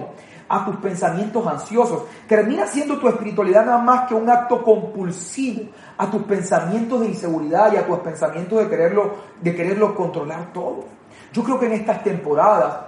a 0.51 0.65
tus 0.65 0.75
pensamientos 0.77 1.47
ansiosos. 1.47 2.03
Termina 2.27 2.67
siendo 2.67 2.97
tu 2.99 3.07
espiritualidad 3.07 3.65
nada 3.65 3.77
más 3.77 4.07
que 4.07 4.13
un 4.13 4.29
acto 4.29 4.61
compulsivo 4.61 5.69
a 5.97 6.11
tus 6.11 6.23
pensamientos 6.23 6.99
de 6.99 7.07
inseguridad 7.07 7.71
y 7.71 7.77
a 7.77 7.87
tus 7.87 7.99
pensamientos 7.99 8.59
de 8.59 8.69
quererlo, 8.69 9.15
de 9.41 9.55
quererlo 9.55 9.95
controlar 9.95 10.51
todo. 10.51 10.83
Yo 11.31 11.41
creo 11.43 11.57
que 11.57 11.67
en 11.67 11.73
estas 11.73 12.03
temporadas 12.03 12.79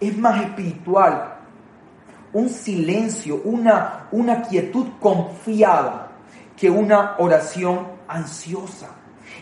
es 0.00 0.16
más 0.18 0.42
espiritual 0.42 1.34
un 2.32 2.48
silencio, 2.48 3.40
una, 3.44 4.08
una 4.10 4.42
quietud 4.42 4.86
confiada 5.00 6.08
que 6.56 6.68
una 6.68 7.14
oración 7.18 7.86
ansiosa. 8.08 8.88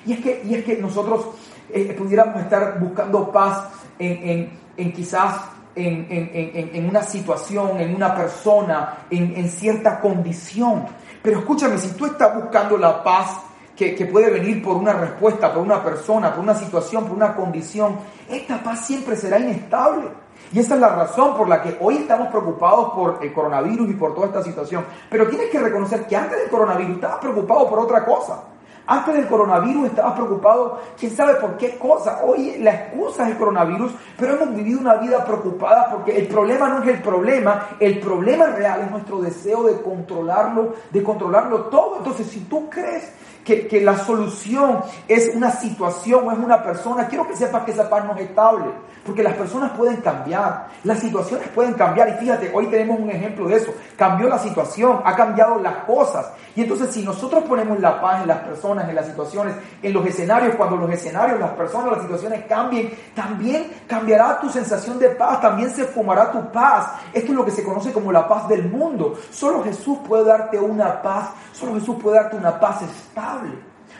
Y 0.04 0.12
es 0.12 0.20
que, 0.20 0.42
y 0.44 0.54
es 0.54 0.64
que 0.64 0.76
nosotros 0.76 1.26
eh, 1.70 1.94
pudiéramos 1.96 2.38
estar 2.42 2.78
buscando 2.78 3.32
paz 3.32 3.68
en, 3.98 4.28
en, 4.28 4.58
en 4.76 4.92
quizás 4.92 5.40
en, 5.74 6.86
una 6.88 7.02
situación, 7.02 7.80
en 7.80 7.94
una 7.94 8.14
persona, 8.14 9.06
en, 9.10 9.48
cierta 9.48 10.00
condición. 10.00 10.86
Pero 11.22 11.40
escúchame, 11.40 11.78
si 11.78 11.90
tú 11.92 12.06
estás 12.06 12.34
buscando 12.34 12.76
la 12.76 13.02
paz 13.02 13.40
que, 13.76 13.94
que, 13.94 14.06
puede 14.06 14.30
venir 14.30 14.62
por 14.62 14.76
una 14.76 14.92
respuesta, 14.92 15.52
por 15.52 15.62
una 15.62 15.82
persona, 15.82 16.30
por 16.30 16.42
una 16.42 16.54
situación, 16.54 17.04
por 17.04 17.16
una 17.16 17.34
condición, 17.34 17.96
esta 18.28 18.62
paz 18.62 18.86
siempre 18.86 19.16
será 19.16 19.38
inestable. 19.38 20.08
Y 20.52 20.58
esa 20.58 20.74
es 20.74 20.80
la 20.80 20.90
razón 20.90 21.36
por 21.36 21.48
la 21.48 21.62
que 21.62 21.78
hoy 21.80 21.96
estamos 21.96 22.28
preocupados 22.28 22.92
por 22.92 23.18
el 23.22 23.32
coronavirus 23.32 23.88
y 23.90 23.94
por 23.94 24.14
toda 24.14 24.26
esta 24.26 24.42
situación. 24.42 24.84
Pero 25.08 25.26
tienes 25.28 25.48
que 25.48 25.58
reconocer 25.58 26.06
que 26.06 26.16
antes 26.16 26.38
del 26.38 26.50
coronavirus 26.50 26.96
estabas 26.96 27.18
preocupado 27.18 27.68
por 27.68 27.78
otra 27.78 28.04
cosa. 28.04 28.42
Antes 28.86 29.14
del 29.14 29.28
coronavirus 29.28 29.86
estabas 29.86 30.14
preocupado, 30.14 30.80
quién 30.98 31.14
sabe 31.14 31.34
por 31.34 31.56
qué 31.56 31.78
cosa. 31.78 32.20
Hoy 32.24 32.58
la 32.58 32.74
excusa 32.74 33.24
es 33.24 33.30
el 33.30 33.38
coronavirus, 33.38 33.92
pero 34.18 34.34
hemos 34.34 34.54
vivido 34.54 34.80
una 34.80 34.94
vida 34.94 35.24
preocupada 35.24 35.88
porque 35.90 36.18
el 36.18 36.26
problema 36.26 36.68
no 36.68 36.82
es 36.82 36.88
el 36.88 37.00
problema, 37.00 37.68
el 37.78 38.00
problema 38.00 38.46
real 38.46 38.82
es 38.82 38.90
nuestro 38.90 39.20
deseo 39.20 39.62
de 39.64 39.80
controlarlo, 39.80 40.74
de 40.90 41.02
controlarlo 41.02 41.62
todo. 41.66 41.98
Entonces, 41.98 42.26
si 42.26 42.40
tú 42.40 42.68
crees 42.68 43.12
que, 43.44 43.66
que 43.66 43.80
la 43.80 43.96
solución 43.98 44.80
es 45.08 45.34
una 45.34 45.50
situación 45.50 46.26
o 46.26 46.32
es 46.32 46.38
una 46.38 46.62
persona, 46.62 47.08
quiero 47.08 47.26
que 47.26 47.36
sepas 47.36 47.64
que 47.64 47.72
esa 47.72 47.88
paz 47.88 48.04
no 48.04 48.14
es 48.14 48.22
estable. 48.22 48.66
Porque 49.04 49.22
las 49.22 49.34
personas 49.34 49.72
pueden 49.72 49.96
cambiar, 49.96 50.68
las 50.84 51.00
situaciones 51.00 51.48
pueden 51.48 51.74
cambiar. 51.74 52.08
Y 52.10 52.12
fíjate, 52.12 52.52
hoy 52.54 52.66
tenemos 52.66 53.00
un 53.00 53.10
ejemplo 53.10 53.48
de 53.48 53.56
eso. 53.56 53.74
Cambió 53.96 54.28
la 54.28 54.38
situación, 54.38 55.00
ha 55.04 55.16
cambiado 55.16 55.58
las 55.58 55.78
cosas. 55.84 56.30
Y 56.54 56.62
entonces 56.62 56.90
si 56.94 57.02
nosotros 57.02 57.42
ponemos 57.44 57.80
la 57.80 58.00
paz 58.00 58.22
en 58.22 58.28
las 58.28 58.38
personas, 58.38 58.88
en 58.88 58.94
las 58.94 59.06
situaciones, 59.06 59.56
en 59.82 59.92
los 59.92 60.06
escenarios, 60.06 60.54
cuando 60.54 60.76
los 60.76 60.90
escenarios, 60.90 61.40
las 61.40 61.50
personas, 61.50 61.92
las 61.92 62.02
situaciones 62.02 62.44
cambien, 62.46 62.92
también 63.12 63.72
cambiará 63.88 64.38
tu 64.38 64.48
sensación 64.48 65.00
de 65.00 65.08
paz, 65.10 65.40
también 65.40 65.70
se 65.70 65.84
fumará 65.84 66.30
tu 66.30 66.52
paz. 66.52 66.92
Esto 67.12 67.32
es 67.32 67.36
lo 67.36 67.44
que 67.44 67.50
se 67.50 67.64
conoce 67.64 67.92
como 67.92 68.12
la 68.12 68.28
paz 68.28 68.46
del 68.48 68.68
mundo. 68.68 69.18
Solo 69.32 69.64
Jesús 69.64 69.98
puede 70.06 70.24
darte 70.24 70.58
una 70.60 71.02
paz, 71.02 71.30
solo 71.52 71.74
Jesús 71.74 71.96
puede 72.00 72.18
darte 72.18 72.36
una 72.36 72.60
paz 72.60 72.82
estable. 72.82 73.31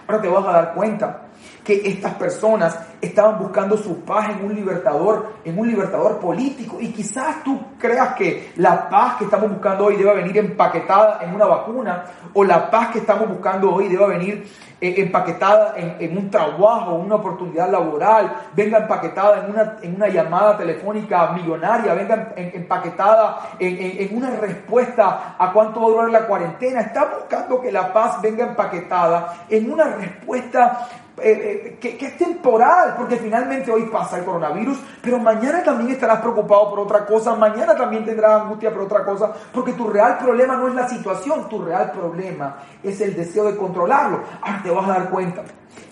Ahora 0.07 0.23
te 0.23 0.29
vas 0.29 0.45
a 0.47 0.53
dar 0.53 0.75
cuenta 0.75 1.23
que 1.65 1.83
estas 1.85 2.15
personas 2.15 2.79
estaban 3.01 3.39
buscando 3.39 3.77
su 3.77 4.01
paz 4.01 4.31
en 4.31 4.45
un 4.45 4.55
libertador, 4.55 5.35
en 5.45 5.59
un 5.59 5.69
libertador 5.69 6.19
político. 6.19 6.79
Y 6.81 6.93
quizás 6.93 7.43
tú 7.45 7.61
creas 7.79 8.15
que 8.15 8.53
la 8.57 8.89
paz 8.89 9.17
que 9.17 9.25
estamos 9.25 9.51
buscando 9.51 9.87
hoy 9.87 9.97
deba 9.97 10.13
venir 10.15 10.39
empaquetada 10.39 11.21
en 11.23 11.35
una 11.35 11.47
vacuna, 11.47 12.05
o 12.35 12.45
la 12.45 12.71
paz 12.71 12.89
que 12.89 12.99
estamos 12.99 13.29
buscando 13.29 13.75
hoy 13.75 13.89
deba 13.89 14.07
venir 14.07 14.45
eh, 14.81 14.95
empaquetada 14.99 15.75
en, 15.77 16.17
un 16.19 16.29
trabajo, 16.29 16.95
una 16.95 17.15
oportunidad 17.17 17.71
laboral, 17.71 18.33
venga 18.55 18.79
empaquetada 18.79 19.45
en 19.45 19.51
una, 19.53 19.77
en 19.81 19.95
una 19.95 20.09
llamada 20.09 20.57
telefónica 20.57 21.33
millonaria, 21.33 21.95
venga 21.95 22.33
empaquetada 22.37 23.51
en, 23.61 23.77
en 23.79 24.17
una 24.17 24.31
respuesta 24.31 25.37
a 25.39 25.53
cuánto 25.53 25.81
va 25.81 25.87
a 25.87 25.91
durar 25.91 26.11
la 26.11 26.27
cuarentena. 26.27 26.81
Está 26.81 27.05
buscando 27.05 27.61
que 27.61 27.71
la 27.71 27.93
paz 27.93 28.21
venga 28.21 28.45
empaquetada 28.45 29.45
en 29.49 29.71
una 29.71 29.85
respuesta 29.85 30.89
eh, 31.19 31.77
eh, 31.79 31.79
que, 31.79 32.07
es 32.07 32.17
temporal, 32.17 32.95
porque 32.97 33.17
finalmente 33.17 33.71
hoy 33.71 33.83
pasa 33.93 34.19
el 34.19 34.25
coronavirus, 34.25 34.79
pero 35.03 35.19
mañana 35.19 35.63
también 35.63 35.91
estarás 35.91 36.21
preocupado 36.21 36.71
por 36.71 36.81
otra 36.81 37.05
cosa, 37.05 37.35
mañana 37.35 37.77
también 37.77 38.05
tendrás 38.05 38.43
angustia 38.43 38.73
por 38.73 38.85
otra 38.85 39.05
cosa, 39.05 39.31
porque 39.53 39.75
tu 39.75 39.89
real 39.89 40.17
problema 40.19 40.57
no 40.57 40.69
es 40.69 40.75
la 40.75 40.89
situación, 40.89 41.49
tu 41.51 41.63
real 41.63 41.93
problema 41.93 42.57
es 42.83 43.01
el 43.03 43.15
deseo 43.15 43.45
de 43.45 43.57
controlarlo. 43.57 44.23
Ahora 44.41 44.63
te 44.63 44.71
vas 44.71 44.89
a 44.89 44.93
dar 44.93 45.11
cuenta 45.11 45.43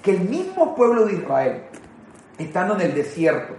que 0.03 0.13
el 0.13 0.21
mismo 0.21 0.75
pueblo 0.75 1.05
de 1.05 1.13
Israel, 1.13 1.65
estando 2.39 2.75
en 2.77 2.81
el 2.81 2.95
desierto, 2.95 3.55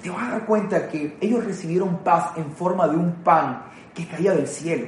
te 0.00 0.10
vas 0.10 0.22
a 0.28 0.30
dar 0.30 0.46
cuenta 0.46 0.88
que 0.88 1.16
ellos 1.20 1.44
recibieron 1.44 1.98
paz 1.98 2.30
en 2.36 2.52
forma 2.52 2.86
de 2.86 2.96
un 2.96 3.12
pan 3.24 3.64
que 3.92 4.06
caía 4.06 4.32
del 4.32 4.46
cielo. 4.46 4.86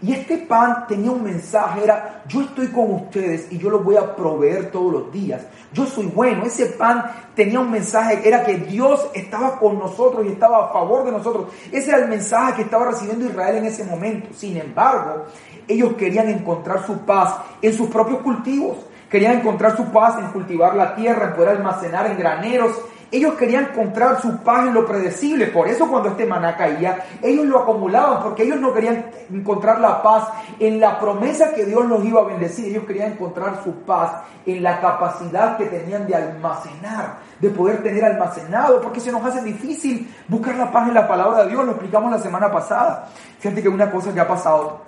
Y 0.00 0.12
este 0.12 0.38
pan 0.38 0.86
tenía 0.86 1.10
un 1.10 1.24
mensaje, 1.24 1.82
era, 1.82 2.22
yo 2.28 2.42
estoy 2.42 2.68
con 2.68 2.92
ustedes 2.92 3.50
y 3.50 3.58
yo 3.58 3.68
los 3.68 3.84
voy 3.84 3.96
a 3.96 4.14
proveer 4.14 4.70
todos 4.70 4.92
los 4.92 5.12
días. 5.12 5.42
Yo 5.72 5.86
soy 5.86 6.06
bueno. 6.06 6.44
Ese 6.44 6.66
pan 6.66 7.04
tenía 7.34 7.58
un 7.58 7.70
mensaje, 7.70 8.20
era 8.26 8.44
que 8.44 8.56
Dios 8.58 9.08
estaba 9.12 9.58
con 9.58 9.78
nosotros 9.78 10.24
y 10.24 10.28
estaba 10.28 10.66
a 10.66 10.72
favor 10.72 11.04
de 11.04 11.12
nosotros. 11.12 11.48
Ese 11.72 11.90
era 11.90 11.98
el 11.98 12.08
mensaje 12.08 12.54
que 12.54 12.62
estaba 12.62 12.86
recibiendo 12.86 13.26
Israel 13.26 13.56
en 13.56 13.66
ese 13.66 13.84
momento. 13.84 14.28
Sin 14.34 14.56
embargo, 14.56 15.24
ellos 15.66 15.94
querían 15.94 16.28
encontrar 16.28 16.86
su 16.86 17.00
paz 17.00 17.36
en 17.60 17.74
sus 17.74 17.88
propios 17.88 18.20
cultivos. 18.20 18.78
Querían 19.10 19.38
encontrar 19.38 19.76
su 19.76 19.86
paz 19.86 20.18
en 20.18 20.28
cultivar 20.28 20.76
la 20.76 20.94
tierra, 20.94 21.28
en 21.28 21.34
poder 21.34 21.56
almacenar 21.56 22.06
en 22.06 22.18
graneros 22.18 22.78
ellos 23.10 23.34
querían 23.34 23.68
encontrar 23.70 24.20
su 24.20 24.38
paz 24.38 24.66
en 24.66 24.74
lo 24.74 24.84
predecible. 24.84 25.46
Por 25.46 25.66
eso 25.68 25.88
cuando 25.88 26.10
este 26.10 26.26
maná 26.26 26.56
caía, 26.56 27.04
ellos 27.22 27.46
lo 27.46 27.60
acumulaban 27.60 28.22
porque 28.22 28.42
ellos 28.42 28.60
no 28.60 28.72
querían 28.74 29.06
encontrar 29.32 29.80
la 29.80 30.02
paz 30.02 30.28
en 30.58 30.78
la 30.78 30.98
promesa 30.98 31.54
que 31.54 31.64
Dios 31.64 31.86
los 31.86 32.04
iba 32.04 32.20
a 32.20 32.24
bendecir. 32.24 32.66
Ellos 32.66 32.84
querían 32.84 33.12
encontrar 33.12 33.62
su 33.64 33.72
paz 33.82 34.12
en 34.44 34.62
la 34.62 34.80
capacidad 34.80 35.56
que 35.56 35.66
tenían 35.66 36.06
de 36.06 36.14
almacenar, 36.14 37.18
de 37.40 37.50
poder 37.50 37.82
tener 37.82 38.04
almacenado, 38.04 38.80
porque 38.80 39.00
se 39.00 39.10
nos 39.10 39.24
hace 39.24 39.42
difícil 39.42 40.14
buscar 40.28 40.56
la 40.56 40.70
paz 40.70 40.88
en 40.88 40.94
la 40.94 41.08
palabra 41.08 41.44
de 41.44 41.50
Dios. 41.50 41.64
Lo 41.64 41.72
explicamos 41.72 42.10
la 42.10 42.18
semana 42.18 42.50
pasada. 42.50 43.08
Fíjate 43.38 43.62
que 43.62 43.68
una 43.68 43.90
cosa 43.90 44.12
que 44.12 44.20
ha 44.20 44.28
pasado, 44.28 44.82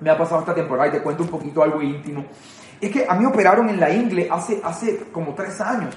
me 0.00 0.10
ha 0.10 0.16
pasado 0.16 0.40
esta 0.40 0.54
temporada 0.54 0.88
y 0.88 0.92
te 0.92 1.02
cuento 1.02 1.24
un 1.24 1.30
poquito 1.30 1.62
algo 1.62 1.82
íntimo. 1.82 2.24
Es 2.80 2.90
que 2.90 3.06
a 3.08 3.14
mí 3.14 3.24
operaron 3.24 3.68
en 3.70 3.80
la 3.80 3.90
ingle 3.90 4.28
hace, 4.30 4.60
hace 4.62 5.06
como 5.10 5.34
tres 5.34 5.60
años. 5.60 5.96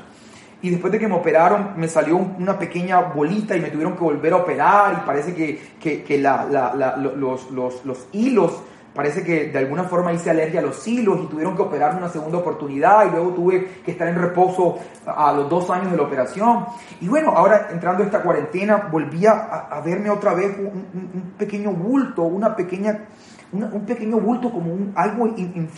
Y 0.61 0.69
después 0.71 0.91
de 0.91 0.99
que 0.99 1.07
me 1.07 1.15
operaron, 1.15 1.73
me 1.77 1.87
salió 1.87 2.17
una 2.17 2.59
pequeña 2.59 2.99
bolita 2.99 3.55
y 3.55 3.61
me 3.61 3.69
tuvieron 3.69 3.93
que 3.93 4.03
volver 4.03 4.33
a 4.33 4.37
operar. 4.37 4.99
Y 5.01 5.05
parece 5.05 5.33
que, 5.33 6.03
que, 6.03 6.17
los, 6.17 7.49
los, 7.51 7.85
los, 7.85 8.07
hilos, 8.11 8.61
parece 8.93 9.23
que 9.23 9.47
de 9.47 9.57
alguna 9.57 9.85
forma 9.85 10.11
hice 10.11 10.29
alergia 10.29 10.59
a 10.59 10.63
los 10.63 10.85
hilos 10.85 11.21
y 11.23 11.27
tuvieron 11.27 11.55
que 11.55 11.61
operarme 11.61 11.99
una 11.99 12.09
segunda 12.09 12.39
oportunidad. 12.39 13.07
Y 13.07 13.11
luego 13.11 13.29
tuve 13.29 13.67
que 13.85 13.91
estar 13.91 14.09
en 14.09 14.15
reposo 14.15 14.79
a 15.05 15.31
los 15.31 15.49
dos 15.49 15.69
años 15.69 15.91
de 15.91 15.97
la 15.97 16.03
operación. 16.03 16.65
Y 16.99 17.07
bueno, 17.07 17.31
ahora 17.33 17.69
entrando 17.71 18.03
a 18.03 18.07
esta 18.07 18.21
cuarentena, 18.21 18.89
volví 18.91 19.25
a, 19.25 19.81
verme 19.85 20.09
otra 20.09 20.33
vez 20.33 20.57
un, 20.57 21.35
pequeño 21.37 21.71
bulto, 21.71 22.23
una 22.23 22.53
pequeña 22.53 23.05
un 23.51 23.83
pequeño 23.83 24.19
bulto 24.19 24.51
como 24.51 24.71
un, 24.71 24.93
algo 24.95 25.33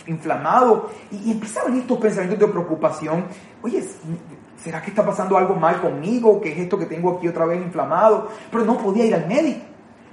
inflamado 0.06 0.90
y, 1.10 1.32
y 1.32 1.40
estos 1.40 1.98
pensamientos 1.98 2.38
de 2.38 2.48
preocupación. 2.48 3.24
Oye, 3.62 3.82
¿Será 4.62 4.80
que 4.80 4.90
está 4.90 5.04
pasando 5.04 5.36
algo 5.36 5.54
mal 5.56 5.80
conmigo? 5.80 6.40
¿Qué 6.40 6.52
es 6.52 6.58
esto 6.58 6.78
que 6.78 6.86
tengo 6.86 7.16
aquí 7.16 7.26
otra 7.26 7.46
vez 7.46 7.60
inflamado? 7.60 8.28
Pero 8.50 8.64
no 8.64 8.78
podía 8.78 9.04
ir 9.04 9.14
al 9.14 9.26
médico. 9.26 9.60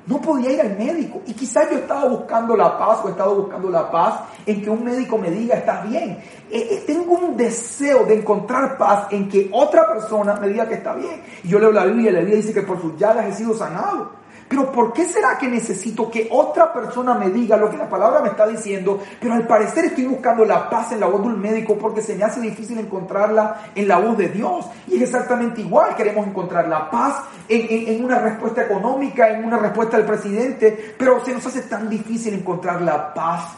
No 0.07 0.19
podía 0.19 0.51
ir 0.51 0.61
al 0.61 0.75
médico. 0.75 1.21
Y 1.27 1.33
quizás 1.33 1.69
yo 1.69 1.77
estaba 1.77 2.05
buscando 2.05 2.57
la 2.57 2.75
paz 2.75 3.01
o 3.03 3.07
he 3.09 3.11
estado 3.11 3.35
buscando 3.35 3.69
la 3.69 3.91
paz 3.91 4.21
en 4.47 4.59
que 4.63 4.69
un 4.71 4.83
médico 4.83 5.19
me 5.19 5.29
diga, 5.29 5.55
estás 5.55 5.87
bien. 5.87 6.17
Eh, 6.49 6.67
eh, 6.71 6.83
tengo 6.87 7.13
un 7.13 7.37
deseo 7.37 8.05
de 8.05 8.15
encontrar 8.15 8.75
paz 8.75 9.05
en 9.11 9.29
que 9.29 9.51
otra 9.53 9.87
persona 9.87 10.33
me 10.35 10.47
diga 10.47 10.67
que 10.67 10.75
está 10.75 10.95
bien. 10.95 11.21
Y 11.43 11.49
yo 11.49 11.59
leo 11.59 11.71
la 11.71 11.85
Biblia 11.85 12.09
y 12.09 12.13
la 12.13 12.19
Biblia 12.21 12.37
dice 12.37 12.53
que 12.53 12.63
por 12.63 12.81
sus 12.81 12.97
llagas 12.97 13.27
he 13.27 13.33
sido 13.33 13.53
sanado. 13.53 14.18
Pero 14.49 14.71
¿por 14.71 14.91
qué 14.91 15.05
será 15.05 15.37
que 15.37 15.47
necesito 15.47 16.09
que 16.09 16.27
otra 16.31 16.73
persona 16.73 17.13
me 17.13 17.29
diga 17.29 17.55
lo 17.55 17.69
que 17.69 17.77
la 17.77 17.87
palabra 17.87 18.21
me 18.21 18.29
está 18.29 18.47
diciendo? 18.47 18.99
Pero 19.21 19.35
al 19.35 19.45
parecer 19.45 19.85
estoy 19.85 20.05
buscando 20.05 20.43
la 20.43 20.67
paz 20.69 20.91
en 20.91 20.99
la 20.99 21.05
voz 21.05 21.21
de 21.21 21.27
un 21.27 21.39
médico 21.39 21.77
porque 21.77 22.01
se 22.01 22.15
me 22.15 22.23
hace 22.23 22.41
difícil 22.41 22.79
encontrarla 22.79 23.71
en 23.75 23.87
la 23.87 23.99
voz 23.99 24.17
de 24.17 24.29
Dios. 24.29 24.65
Y 24.87 24.95
es 24.95 25.03
exactamente 25.03 25.61
igual, 25.61 25.95
queremos 25.95 26.25
encontrar 26.25 26.67
la 26.67 26.89
paz 26.89 27.21
en, 27.47 27.93
en 27.93 28.03
una 28.03 28.17
respuesta 28.17 28.63
económica, 28.63 29.29
en 29.29 29.45
una 29.45 29.57
respuesta 29.57 29.97
del 29.97 30.07
presidente, 30.07 30.95
pero 30.97 31.23
se 31.23 31.31
nos 31.31 31.45
hace 31.45 31.61
tan 31.61 31.87
difícil 31.87 32.33
encontrar 32.33 32.81
la 32.81 33.13
paz 33.13 33.55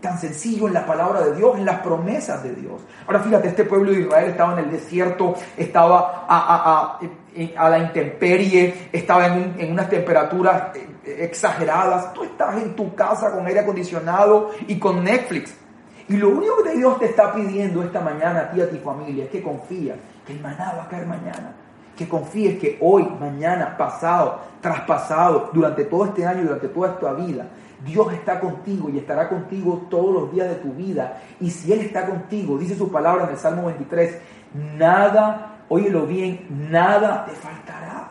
tan 0.00 0.18
sencillo 0.18 0.68
en 0.68 0.74
la 0.74 0.86
palabra 0.86 1.22
de 1.22 1.34
Dios, 1.34 1.58
en 1.58 1.64
las 1.64 1.80
promesas 1.80 2.42
de 2.42 2.54
Dios. 2.54 2.80
Ahora 3.06 3.20
fíjate, 3.20 3.48
este 3.48 3.64
pueblo 3.64 3.90
de 3.92 4.00
Israel 4.00 4.30
estaba 4.30 4.52
en 4.52 4.60
el 4.60 4.70
desierto, 4.70 5.34
estaba 5.56 6.26
a, 6.28 6.98
la 7.70 7.78
intemperie, 7.78 8.88
estaba 8.92 9.26
en, 9.26 9.72
unas 9.72 9.88
temperaturas 9.88 10.76
eh, 10.76 11.18
exageradas. 11.20 12.12
Tú 12.12 12.24
estás 12.24 12.56
en 12.62 12.76
tu 12.76 12.94
casa 12.94 13.30
con 13.32 13.46
aire 13.46 13.60
acondicionado 13.60 14.50
y 14.66 14.78
con 14.78 15.02
Netflix. 15.02 15.54
Y 16.08 16.16
lo 16.16 16.30
único 16.30 16.62
que 16.62 16.76
Dios 16.76 16.98
te 16.98 17.06
está 17.06 17.34
pidiendo 17.34 17.82
esta 17.82 18.00
mañana 18.00 18.40
a 18.40 18.50
ti 18.50 18.58
y 18.58 18.62
a 18.62 18.70
tu 18.70 18.76
familia 18.78 19.24
es 19.24 19.30
que 19.30 19.42
confíes 19.42 19.96
que 20.26 20.32
el 20.32 20.40
maná 20.40 20.74
va 20.76 20.84
a 20.84 20.88
caer 20.88 21.06
mañana. 21.06 21.54
Que 21.98 22.08
confíes 22.08 22.60
que 22.60 22.78
hoy, 22.80 23.08
mañana, 23.18 23.76
pasado, 23.76 24.38
traspasado, 24.60 25.50
durante 25.52 25.84
todo 25.84 26.04
este 26.04 26.24
año, 26.24 26.44
durante 26.44 26.68
toda 26.68 26.92
esta 26.92 27.12
vida, 27.12 27.46
Dios 27.84 28.12
está 28.12 28.38
contigo 28.38 28.88
y 28.88 28.98
estará 28.98 29.28
contigo 29.28 29.86
todos 29.90 30.14
los 30.14 30.32
días 30.32 30.48
de 30.48 30.54
tu 30.54 30.72
vida. 30.74 31.20
Y 31.40 31.50
si 31.50 31.72
Él 31.72 31.80
está 31.80 32.06
contigo, 32.06 32.56
dice 32.56 32.76
su 32.76 32.88
palabra 32.88 33.24
en 33.24 33.30
el 33.30 33.36
Salmo 33.36 33.66
23, 33.66 34.16
nada, 34.78 35.64
óyelo 35.68 36.06
bien, 36.06 36.46
nada 36.70 37.24
te 37.24 37.32
faltará. 37.32 38.10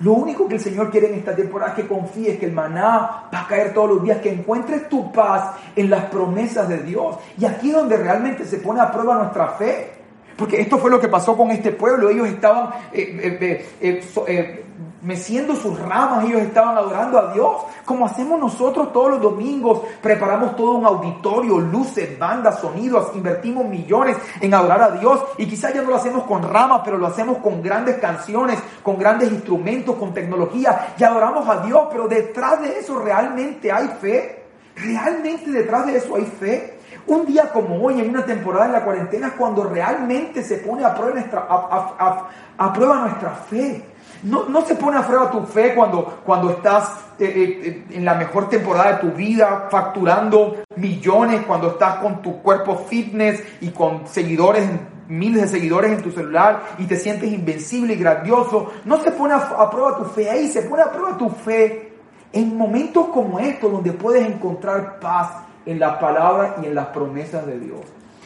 Lo 0.00 0.12
único 0.12 0.46
que 0.46 0.56
el 0.56 0.60
Señor 0.60 0.90
quiere 0.90 1.08
en 1.08 1.14
esta 1.14 1.34
temporada 1.34 1.72
es 1.72 1.76
que 1.76 1.88
confíes 1.88 2.38
que 2.38 2.46
el 2.46 2.52
maná 2.52 3.28
va 3.32 3.40
a 3.40 3.46
caer 3.46 3.72
todos 3.72 3.88
los 3.88 4.02
días, 4.02 4.18
que 4.18 4.32
encuentres 4.32 4.88
tu 4.90 5.10
paz 5.10 5.54
en 5.74 5.88
las 5.88 6.06
promesas 6.06 6.68
de 6.68 6.78
Dios. 6.82 7.16
Y 7.38 7.46
aquí 7.46 7.70
es 7.70 7.76
donde 7.76 7.96
realmente 7.96 8.44
se 8.44 8.58
pone 8.58 8.80
a 8.80 8.90
prueba 8.90 9.14
nuestra 9.14 9.48
fe. 9.50 9.91
Porque 10.36 10.60
esto 10.60 10.78
fue 10.78 10.90
lo 10.90 11.00
que 11.00 11.08
pasó 11.08 11.36
con 11.36 11.50
este 11.50 11.70
pueblo. 11.72 12.08
Ellos 12.08 12.28
estaban 12.28 12.70
eh, 12.92 13.66
eh, 13.80 14.04
eh, 14.26 14.64
meciendo 15.02 15.56
sus 15.56 15.78
ramas, 15.78 16.24
ellos 16.24 16.40
estaban 16.42 16.76
adorando 16.76 17.18
a 17.18 17.32
Dios, 17.32 17.56
como 17.84 18.06
hacemos 18.06 18.38
nosotros 18.38 18.92
todos 18.92 19.10
los 19.10 19.20
domingos. 19.20 19.82
Preparamos 20.00 20.56
todo 20.56 20.72
un 20.72 20.86
auditorio, 20.86 21.58
luces, 21.58 22.18
bandas, 22.18 22.60
sonidos, 22.60 23.10
invertimos 23.14 23.66
millones 23.66 24.16
en 24.40 24.54
adorar 24.54 24.82
a 24.82 24.90
Dios 24.92 25.20
y 25.38 25.46
quizás 25.46 25.74
ya 25.74 25.82
no 25.82 25.90
lo 25.90 25.96
hacemos 25.96 26.24
con 26.24 26.42
ramas, 26.42 26.82
pero 26.84 26.98
lo 26.98 27.06
hacemos 27.06 27.38
con 27.38 27.62
grandes 27.62 27.96
canciones, 27.96 28.58
con 28.82 28.96
grandes 28.96 29.30
instrumentos, 29.32 29.96
con 29.96 30.14
tecnología 30.14 30.94
y 30.96 31.04
adoramos 31.04 31.48
a 31.48 31.64
Dios, 31.66 31.88
pero 31.90 32.06
detrás 32.06 32.62
de 32.62 32.78
eso 32.78 32.98
realmente 32.98 33.70
hay 33.72 33.88
fe. 34.00 34.38
Realmente 34.74 35.50
detrás 35.50 35.86
de 35.86 35.96
eso 35.96 36.16
hay 36.16 36.24
fe. 36.24 36.78
Un 37.06 37.26
día 37.26 37.50
como 37.50 37.82
hoy, 37.84 38.00
en 38.00 38.10
una 38.10 38.24
temporada 38.24 38.66
de 38.66 38.72
la 38.72 38.84
cuarentena, 38.84 39.34
cuando 39.36 39.64
realmente 39.64 40.42
se 40.42 40.58
pone 40.58 40.84
a 40.84 40.94
prueba 40.94 41.14
nuestra, 41.14 41.46
a 41.48 42.72
prueba 42.72 43.00
nuestra 43.00 43.30
fe. 43.30 43.92
No, 44.22 44.64
se 44.64 44.76
pone 44.76 44.98
a 44.98 45.02
prueba 45.02 45.32
tu 45.32 45.42
fe 45.42 45.74
cuando, 45.74 46.20
cuando 46.24 46.50
estás 46.50 46.90
eh, 47.18 47.24
eh, 47.24 47.60
eh, 47.64 47.96
en 47.96 48.04
la 48.04 48.14
mejor 48.14 48.48
temporada 48.48 48.92
de 48.92 48.98
tu 48.98 49.10
vida, 49.16 49.66
facturando 49.68 50.62
millones, 50.76 51.42
cuando 51.44 51.70
estás 51.70 51.96
con 51.96 52.22
tu 52.22 52.40
cuerpo 52.40 52.76
fitness 52.88 53.42
y 53.60 53.70
con 53.70 54.06
seguidores, 54.06 54.68
miles 55.08 55.42
de 55.42 55.48
seguidores 55.48 55.90
en 55.90 56.02
tu 56.02 56.12
celular 56.12 56.62
y 56.78 56.84
te 56.84 56.96
sientes 56.96 57.32
invencible 57.32 57.94
y 57.94 57.96
grandioso. 57.96 58.70
No 58.84 59.02
se 59.02 59.10
pone 59.10 59.34
a, 59.34 59.38
a 59.38 59.68
prueba 59.68 59.96
tu 59.96 60.04
fe 60.04 60.30
ahí, 60.30 60.46
se 60.46 60.62
pone 60.62 60.82
a 60.82 60.92
prueba 60.92 61.18
tu 61.18 61.28
fe 61.28 61.94
en 62.32 62.56
momentos 62.56 63.08
como 63.08 63.40
estos 63.40 63.72
donde 63.72 63.92
puedes 63.92 64.24
encontrar 64.24 65.00
paz 65.00 65.30
en 65.66 65.78
la 65.78 65.98
palabra 65.98 66.56
y 66.62 66.66
en 66.66 66.74
las 66.74 66.86
promesas 66.88 67.46
de 67.46 67.58
Dios. 67.58 67.80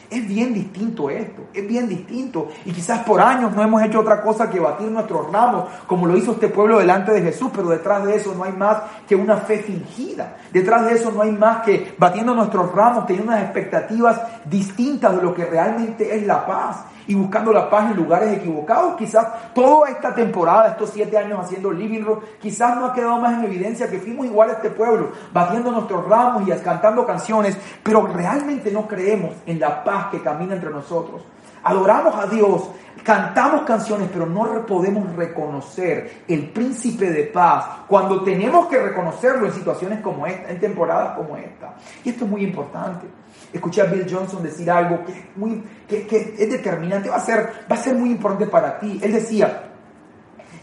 Es 0.09 0.27
bien 0.29 0.55
distinto 0.55 1.11
esto, 1.11 1.43
es 1.53 1.67
bien 1.67 1.89
distinto. 1.89 2.49
Y 2.65 2.71
quizás 2.71 3.01
por 3.01 3.21
años 3.21 3.55
no 3.57 3.63
hemos 3.63 3.83
hecho 3.83 4.01
otra 4.01 4.23
cosa 4.23 4.49
que 4.49 4.61
batir 4.61 4.89
nuestros 4.89 5.33
ramos, 5.33 5.65
como 5.87 6.07
lo 6.07 6.17
hizo 6.17 6.33
este 6.33 6.49
pueblo 6.49 6.79
delante 6.79 7.13
de 7.13 7.23
Jesús, 7.23 7.51
pero 7.53 7.69
detrás 7.71 8.05
de 8.05 8.15
eso 8.15 8.33
no 8.35 8.45
hay 8.45 8.53
más 8.53 8.83
que 9.09 9.17
una 9.17 9.37
fe 9.39 9.59
fingida. 9.59 10.37
Detrás 10.53 10.87
de 10.87 10.93
eso 10.93 11.11
no 11.11 11.23
hay 11.23 11.33
más 11.33 11.65
que 11.65 11.95
batiendo 11.99 12.35
nuestros 12.35 12.73
ramos, 12.73 13.07
teniendo 13.07 13.33
unas 13.33 13.43
expectativas 13.43 14.21
distintas 14.45 15.17
de 15.17 15.23
lo 15.23 15.35
que 15.35 15.45
realmente 15.45 16.15
es 16.15 16.25
la 16.25 16.47
paz 16.47 16.85
y 17.07 17.15
buscando 17.15 17.53
la 17.53 17.69
paz 17.71 17.91
en 17.91 17.97
lugares 17.97 18.37
equivocados. 18.37 18.97
Quizás 18.97 19.53
toda 19.55 19.91
esta 19.91 20.15
temporada, 20.15 20.69
estos 20.69 20.91
siete 20.91 21.17
años 21.17 21.41
haciendo 21.41 21.73
Living 21.73 22.03
Room, 22.03 22.21
quizás 22.41 22.77
no 22.77 22.87
ha 22.87 22.93
quedado 22.93 23.19
más 23.19 23.35
en 23.35 23.45
evidencia 23.45 23.89
que 23.89 23.99
fuimos 23.99 24.27
igual 24.27 24.51
a 24.51 24.55
este 24.55 24.71
pueblo, 24.71 25.13
batiendo 25.33 25.71
nuestros 25.71 26.07
ramos 26.09 26.47
y 26.47 26.53
cantando 26.63 27.07
canciones, 27.07 27.57
pero 27.83 28.07
realmente 28.07 28.71
no 28.71 28.87
creemos 28.87 29.35
en 29.47 29.61
la 29.61 29.85
paz 29.85 30.07
que 30.11 30.23
camina 30.23 30.55
entre 30.55 30.71
nosotros. 30.71 31.23
Adoramos 31.67 32.15
a 32.15 32.29
Dios, 32.29 32.71
cantamos 33.03 33.63
canciones, 33.63 34.09
pero 34.13 34.25
no 34.25 34.65
podemos 34.65 35.17
reconocer 35.17 36.23
el 36.29 36.51
príncipe 36.51 37.11
de 37.11 37.25
paz 37.25 37.81
cuando 37.89 38.23
tenemos 38.23 38.69
que 38.69 38.81
reconocerlo 38.81 39.47
en 39.47 39.53
situaciones 39.53 40.01
como 40.01 40.29
esta, 40.29 40.49
en 40.49 40.61
temporadas 40.61 41.17
como 41.17 41.37
esta. 41.37 41.75
Y 42.05 42.11
esto 42.11 42.25
es 42.25 42.31
muy 42.31 42.45
importante. 42.45 43.09
Escuché 43.53 43.83
a 43.83 43.87
Bill 43.87 44.07
Johnson 44.09 44.45
decir 44.45 44.71
algo 44.71 45.05
que 45.05 45.11
es, 45.11 45.25
muy, 45.35 45.61
que, 45.89 46.37
es 46.39 46.51
determinante, 46.51 47.11
va 47.11 47.17
a, 47.17 47.21
ser, 47.21 47.53
va 47.69 47.75
a 47.75 47.79
ser 47.79 47.97
muy 47.97 48.13
importante 48.13 48.47
para 48.47 48.79
ti. 48.79 49.01
Él 49.03 49.13
decía, 49.13 49.65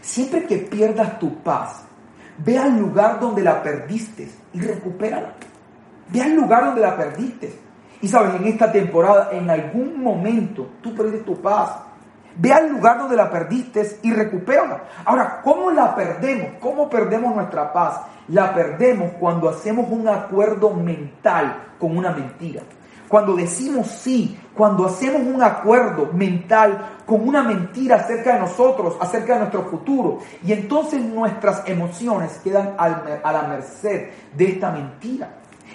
siempre 0.00 0.46
que 0.46 0.56
pierdas 0.56 1.18
tu 1.18 1.42
paz, 1.42 1.84
ve 2.38 2.56
al 2.56 2.78
lugar 2.78 3.20
donde 3.20 3.42
la 3.42 3.62
perdiste 3.62 4.26
y 4.54 4.60
recupérala. 4.60 5.34
Ve 6.08 6.22
al 6.22 6.34
lugar 6.34 6.64
donde 6.64 6.80
la 6.80 6.96
perdiste. 6.96 7.63
Y 8.00 8.08
sabes, 8.08 8.34
en 8.34 8.46
esta 8.46 8.70
temporada, 8.70 9.30
en 9.32 9.48
algún 9.48 10.02
momento, 10.02 10.68
tú 10.82 10.94
perdiste 10.94 11.24
tu 11.24 11.40
paz. 11.40 11.70
Ve 12.36 12.52
al 12.52 12.68
lugar 12.68 12.98
donde 12.98 13.16
la 13.16 13.30
perdiste 13.30 13.98
y 14.02 14.12
recupérala. 14.12 14.82
Ahora, 15.04 15.40
¿cómo 15.42 15.70
la 15.70 15.94
perdemos? 15.94 16.54
¿Cómo 16.60 16.90
perdemos 16.90 17.34
nuestra 17.34 17.72
paz? 17.72 18.00
La 18.28 18.52
perdemos 18.52 19.12
cuando 19.20 19.48
hacemos 19.48 19.86
un 19.88 20.08
acuerdo 20.08 20.70
mental 20.70 21.56
con 21.78 21.96
una 21.96 22.10
mentira. 22.10 22.62
Cuando 23.08 23.36
decimos 23.36 23.86
sí, 23.86 24.36
cuando 24.54 24.86
hacemos 24.86 25.22
un 25.22 25.42
acuerdo 25.42 26.10
mental 26.12 26.96
con 27.06 27.28
una 27.28 27.42
mentira 27.42 27.96
acerca 27.96 28.34
de 28.34 28.40
nosotros, 28.40 28.96
acerca 28.98 29.34
de 29.34 29.40
nuestro 29.40 29.64
futuro, 29.64 30.18
y 30.42 30.52
entonces 30.52 31.00
nuestras 31.00 31.62
emociones 31.68 32.40
quedan 32.42 32.74
a 32.76 33.32
la 33.32 33.42
merced 33.42 34.10
de 34.34 34.44
esta 34.44 34.70
mentira. 34.72 35.28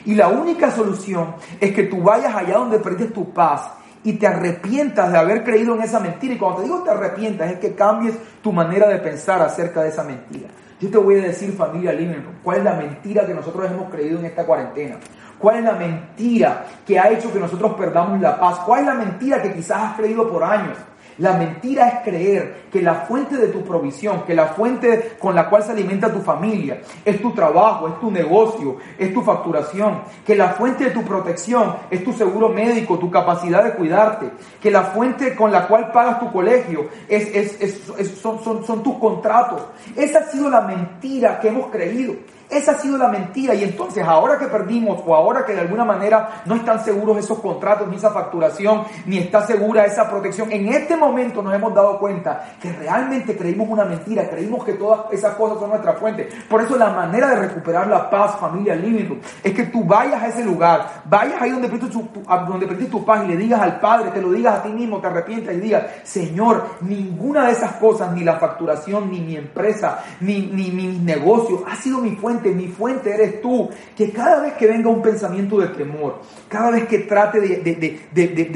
Y 0.05 0.15
la 0.15 0.29
única 0.29 0.71
solución 0.71 1.35
es 1.59 1.73
que 1.73 1.83
tú 1.83 2.01
vayas 2.01 2.35
allá 2.35 2.57
donde 2.57 2.79
perdiste 2.79 3.13
tu 3.13 3.31
paz 3.33 3.69
y 4.03 4.13
te 4.13 4.27
arrepientas 4.27 5.12
de 5.12 5.17
haber 5.17 5.43
creído 5.43 5.75
en 5.75 5.81
esa 5.81 5.99
mentira. 5.99 6.33
Y 6.33 6.38
cuando 6.38 6.59
te 6.59 6.63
digo 6.63 6.83
te 6.83 6.91
arrepientas, 6.91 7.51
es 7.51 7.59
que 7.59 7.75
cambies 7.75 8.15
tu 8.41 8.51
manera 8.51 8.88
de 8.88 8.99
pensar 8.99 9.41
acerca 9.41 9.81
de 9.81 9.89
esa 9.89 10.03
mentira. 10.03 10.49
Yo 10.79 10.89
te 10.89 10.97
voy 10.97 11.19
a 11.19 11.23
decir, 11.23 11.51
familia 11.53 11.91
Living 11.91 12.23
cuál 12.41 12.59
es 12.59 12.63
la 12.63 12.73
mentira 12.73 13.25
que 13.25 13.33
nosotros 13.33 13.69
hemos 13.69 13.89
creído 13.89 14.19
en 14.19 14.25
esta 14.25 14.45
cuarentena. 14.45 14.97
¿Cuál 15.38 15.57
es 15.57 15.63
la 15.63 15.73
mentira 15.73 16.65
que 16.85 16.99
ha 16.99 17.09
hecho 17.09 17.31
que 17.31 17.39
nosotros 17.39 17.73
perdamos 17.75 18.19
la 18.19 18.39
paz? 18.39 18.59
¿Cuál 18.59 18.81
es 18.81 18.85
la 18.88 18.93
mentira 18.93 19.41
que 19.41 19.53
quizás 19.53 19.81
has 19.81 19.97
creído 19.97 20.29
por 20.29 20.43
años? 20.43 20.77
La 21.19 21.34
mentira 21.34 21.88
es 21.88 22.03
creer 22.03 22.63
que 22.71 22.82
la 22.82 22.95
fuente 22.95 23.36
de 23.36 23.49
tu 23.49 23.62
provisión, 23.63 24.23
que 24.23 24.34
la 24.34 24.47
fuente 24.47 25.17
con 25.19 25.36
la 25.36 25.49
cual 25.49 25.63
se 25.63 25.71
alimenta 25.71 26.12
tu 26.12 26.21
familia, 26.21 26.82
es 27.03 27.21
tu 27.21 27.32
trabajo, 27.32 27.89
es 27.89 27.99
tu 27.99 28.10
negocio, 28.10 28.77
es 28.97 29.13
tu 29.13 29.21
facturación, 29.21 30.01
que 30.25 30.36
la 30.36 30.49
fuente 30.49 30.86
de 30.86 30.91
tu 30.91 31.03
protección 31.03 31.75
es 31.91 32.03
tu 32.03 32.13
seguro 32.13 32.49
médico, 32.49 32.97
tu 32.97 33.12
capacidad 33.12 33.63
de 33.63 33.73
cuidarte, 33.73 34.32
que 34.62 34.71
la 34.71 34.84
fuente 34.84 35.36
con 35.36 35.51
la 35.51 35.67
cual 35.67 35.91
pagas 35.91 36.19
tu 36.21 36.32
colegio 36.32 36.88
es, 37.08 38.17
son, 38.21 38.41
son, 38.41 38.65
son 38.65 38.82
tus 38.82 38.97
contratos. 38.97 39.62
Esa 39.97 40.19
ha 40.19 40.23
sido 40.23 40.49
la 40.49 40.62
mentira 40.62 41.39
que 41.39 41.49
hemos 41.49 41.67
creído. 41.67 42.15
Esa 42.49 42.71
ha 42.71 42.75
sido 42.75 42.97
la 42.97 43.09
mentira 43.09 43.53
y 43.53 43.63
entonces 43.63 44.03
ahora 44.03 44.39
que 44.39 44.47
perdimos 44.47 45.03
o 45.05 45.13
ahora 45.13 45.45
que 45.45 45.53
de 45.53 45.59
alguna 45.59 45.85
manera 45.85 46.41
no 46.45 46.55
están 46.55 46.83
seguros 46.83 47.17
esos 47.17 47.38
contratos, 47.39 47.88
ni 47.88 47.97
esa 47.97 48.09
facturación, 48.09 48.85
ni 49.05 49.19
está 49.19 49.45
segura 49.45 49.85
esa 49.85 50.09
protección, 50.09 50.51
en 50.51 50.67
este 50.69 50.97
momento 50.97 51.43
nos 51.43 51.53
hemos 51.53 51.75
dado 51.75 51.99
cuenta 51.99 52.55
que 52.59 52.71
realmente 52.71 53.38
creímos 53.38 53.69
una 53.69 53.85
mentira, 53.85 54.27
creímos 54.27 54.63
que 54.63 54.73
todas 54.73 55.01
esas 55.12 55.35
cosas 55.35 55.59
son 55.59 55.69
nuestra 55.69 55.93
fuente. 55.93 56.27
Por 56.49 56.62
eso 56.62 56.75
la 56.75 56.89
manera 56.89 57.29
de 57.29 57.35
recuperar 57.35 57.85
la 57.85 58.09
paz, 58.09 58.38
familia 58.39 58.75
Living 58.75 59.19
es 59.43 59.53
que 59.53 59.65
tú 59.65 59.83
vayas 59.83 60.23
a 60.23 60.27
ese 60.29 60.43
lugar, 60.43 61.03
vayas 61.05 61.39
ahí 61.39 61.51
donde 61.51 61.69
perdiste 61.69 61.97
tu, 61.97 62.99
tu 62.99 63.05
paz 63.05 63.25
y 63.25 63.27
le 63.27 63.38
digas 63.38 63.62
al 63.62 63.79
Padre, 63.79 64.09
te 64.09 64.21
lo 64.21 64.31
digas 64.31 64.55
a 64.55 64.63
ti 64.63 64.69
mismo, 64.69 64.99
te 64.99 65.05
arrepientas 65.07 65.53
y 65.53 65.59
digas, 65.59 65.83
Señor, 66.03 66.65
ninguna 66.81 67.45
de 67.45 67.51
esas 67.51 67.73
cosas, 67.73 68.12
ni 68.12 68.23
la 68.23 68.38
facturación, 68.38 69.12
ni 69.12 69.19
mi 69.19 69.35
empresa, 69.35 70.03
ni, 70.21 70.47
ni 70.47 70.71
mi 70.71 70.97
negocio, 70.97 71.63
ha 71.69 71.75
sido 71.75 71.99
mi 71.99 72.15
fuente 72.15 72.38
mi 72.43 72.67
fuente 72.67 73.13
eres 73.13 73.41
tú. 73.41 73.69
Que 73.95 74.12
cada 74.12 74.41
vez 74.41 74.54
que 74.54 74.67
venga 74.67 74.89
un 74.89 75.02
pensamiento 75.02 75.60
de 75.60 75.67
temor, 75.67 76.21
cada 76.47 76.71
vez 76.71 76.88
que 76.88 76.99
trate 76.99 77.39
de, 77.39 77.99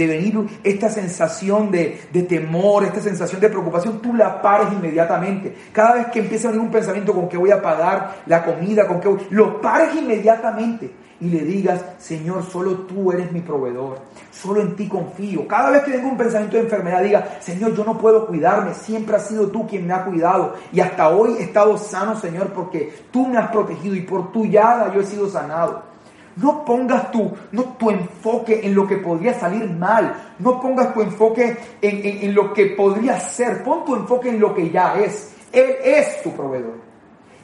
venir 0.07 0.39
esta 0.63 0.89
sensación 0.89 1.69
de, 1.69 1.99
temor, 2.27 2.85
esta 2.85 3.01
sensación 3.01 3.41
de 3.41 3.49
preocupación, 3.49 4.01
tú 4.01 4.13
la 4.13 4.41
pares 4.41 4.67
inmediatamente. 4.71 5.53
Cada 5.71 5.95
vez 5.95 6.07
que 6.07 6.19
empiece 6.19 6.47
a 6.47 6.51
venir 6.51 6.65
un 6.65 6.71
pensamiento 6.71 7.13
con 7.13 7.27
que 7.27 7.37
voy 7.37 7.51
a 7.51 7.61
pagar 7.61 8.23
la 8.25 8.43
comida, 8.43 8.87
con 8.87 8.99
que 8.99 9.07
voy, 9.09 9.27
lo 9.29 9.61
pares 9.61 9.95
inmediatamente 9.95 11.03
y 11.23 11.29
le 11.29 11.39
digas, 11.45 11.81
Señor, 11.99 12.43
solo 12.43 12.79
tú 12.79 13.09
eres 13.13 13.31
mi 13.31 13.39
proveedor, 13.39 13.99
solo 14.29 14.59
en 14.59 14.75
ti 14.75 14.89
confío. 14.89 15.47
Cada 15.47 15.69
vez 15.69 15.83
que 15.83 15.93
tengo 15.93 16.09
un 16.09 16.17
pensamiento 16.17 16.57
de 16.57 16.63
enfermedad, 16.63 17.01
diga, 17.01 17.37
Señor, 17.39 17.73
yo 17.73 17.85
no 17.85 17.97
puedo 17.97 18.27
cuidarme, 18.27 18.73
siempre 18.73 19.15
has 19.15 19.25
sido 19.25 19.47
tú 19.47 19.65
quien 19.65 19.87
me 19.87 19.93
ha 19.93 20.03
cuidado 20.03 20.55
y 20.73 20.81
hasta 20.81 21.07
hoy 21.07 21.35
he 21.39 21.43
estado 21.43 21.77
sano, 21.77 22.19
Señor, 22.19 22.51
porque 22.51 22.93
tú 23.09 23.25
me 23.25 23.37
has 23.37 23.49
protegido 23.51 23.95
y 23.95 24.01
por 24.01 24.33
tu 24.33 24.45
llaga 24.45 24.93
yo 24.93 24.99
he 24.99 25.05
sido 25.05 25.29
sanado. 25.29 25.83
No 26.35 26.65
pongas 26.65 27.09
tu, 27.09 27.31
no, 27.53 27.63
tu 27.79 27.89
enfoque 27.89 28.59
en 28.61 28.75
lo 28.75 28.85
que 28.85 28.97
podría 28.97 29.33
salir 29.33 29.69
mal. 29.69 30.33
No 30.39 30.59
pongas 30.59 30.93
tu 30.93 31.01
enfoque 31.01 31.57
en, 31.81 32.25
en 32.25 32.35
lo 32.35 32.51
que 32.51 32.65
podría 32.65 33.17
ser. 33.17 33.63
Pon 33.63 33.85
tu 33.85 33.95
enfoque 33.95 34.27
en 34.27 34.41
lo 34.41 34.53
que 34.53 34.69
ya 34.69 34.99
es. 34.99 35.33
Él 35.53 35.75
es 35.85 36.21
tu 36.21 36.31
proveedor. 36.31 36.73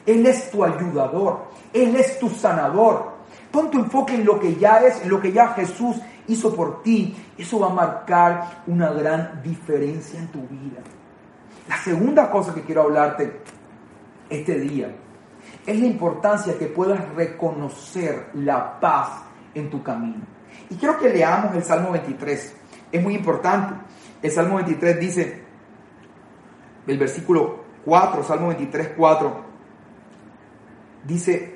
Él 0.04 0.26
es 0.26 0.50
tu 0.50 0.64
ayudador. 0.64 1.38
Él 1.72 1.96
es 1.96 2.18
tu 2.18 2.28
sanador. 2.28 3.19
Pon 3.50 3.70
tu 3.70 3.78
enfoque 3.78 4.14
en 4.14 4.24
lo 4.24 4.38
que 4.38 4.54
ya 4.56 4.78
es, 4.78 5.02
en 5.02 5.08
lo 5.10 5.20
que 5.20 5.32
ya 5.32 5.48
Jesús 5.48 5.96
hizo 6.28 6.54
por 6.54 6.82
ti. 6.82 7.16
Eso 7.36 7.58
va 7.60 7.68
a 7.68 7.74
marcar 7.74 8.62
una 8.66 8.90
gran 8.90 9.42
diferencia 9.42 10.18
en 10.18 10.28
tu 10.28 10.40
vida. 10.46 10.80
La 11.68 11.76
segunda 11.76 12.30
cosa 12.30 12.54
que 12.54 12.62
quiero 12.62 12.82
hablarte 12.82 13.42
este 14.28 14.58
día 14.58 14.90
es 15.66 15.78
la 15.78 15.86
importancia 15.86 16.58
que 16.58 16.66
puedas 16.66 17.14
reconocer 17.14 18.30
la 18.34 18.78
paz 18.80 19.22
en 19.54 19.70
tu 19.70 19.82
camino. 19.82 20.22
Y 20.68 20.76
quiero 20.76 20.98
que 20.98 21.08
leamos 21.08 21.54
el 21.54 21.62
Salmo 21.62 21.90
23. 21.92 22.56
Es 22.92 23.02
muy 23.02 23.14
importante. 23.14 23.74
El 24.22 24.30
Salmo 24.30 24.56
23 24.56 25.00
dice, 25.00 25.44
el 26.86 26.98
versículo 26.98 27.64
4, 27.84 28.22
Salmo 28.24 28.48
23, 28.48 28.90
4, 28.96 29.44
dice, 31.04 31.49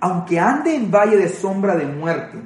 aunque 0.00 0.38
ande 0.38 0.74
en 0.74 0.90
valle 0.90 1.16
de 1.16 1.28
sombra 1.28 1.74
de 1.74 1.86
muerte, 1.86 2.38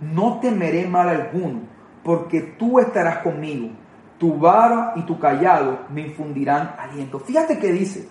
no 0.00 0.38
temeré 0.40 0.86
mal 0.86 1.08
alguno, 1.08 1.60
porque 2.02 2.40
tú 2.58 2.78
estarás 2.78 3.18
conmigo. 3.18 3.70
Tu 4.18 4.38
vara 4.38 4.94
y 4.96 5.02
tu 5.02 5.18
callado 5.18 5.80
me 5.90 6.02
infundirán 6.02 6.74
aliento. 6.78 7.18
Fíjate 7.18 7.58
que 7.58 7.70
dice 7.70 8.08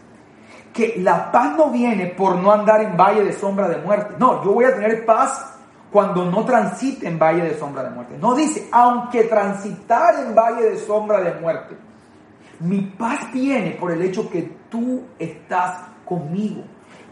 que 0.71 0.95
la 0.97 1.31
paz 1.31 1.55
no 1.57 1.71
viene 1.71 2.07
por 2.07 2.35
no 2.35 2.51
andar 2.51 2.81
en 2.81 2.95
valle 2.95 3.23
de 3.23 3.33
sombra 3.33 3.67
de 3.67 3.77
muerte. 3.77 4.15
No, 4.19 4.43
yo 4.43 4.53
voy 4.53 4.65
a 4.65 4.75
tener 4.75 5.05
paz 5.05 5.57
cuando 5.91 6.29
no 6.29 6.43
transite 6.45 7.07
en 7.07 7.17
valle 7.17 7.43
de 7.43 7.57
sombra 7.57 7.83
de 7.83 7.89
muerte. 7.89 8.17
No 8.19 8.35
dice, 8.35 8.67
aunque 8.71 9.23
transitar 9.23 10.15
en 10.19 10.35
valle 10.35 10.69
de 10.69 10.77
sombra 10.77 11.21
de 11.21 11.39
muerte. 11.39 11.75
Mi 12.59 12.81
paz 12.81 13.31
viene 13.33 13.71
por 13.71 13.91
el 13.91 14.01
hecho 14.01 14.29
que 14.29 14.43
tú 14.69 15.03
estás 15.17 15.85
conmigo 16.05 16.63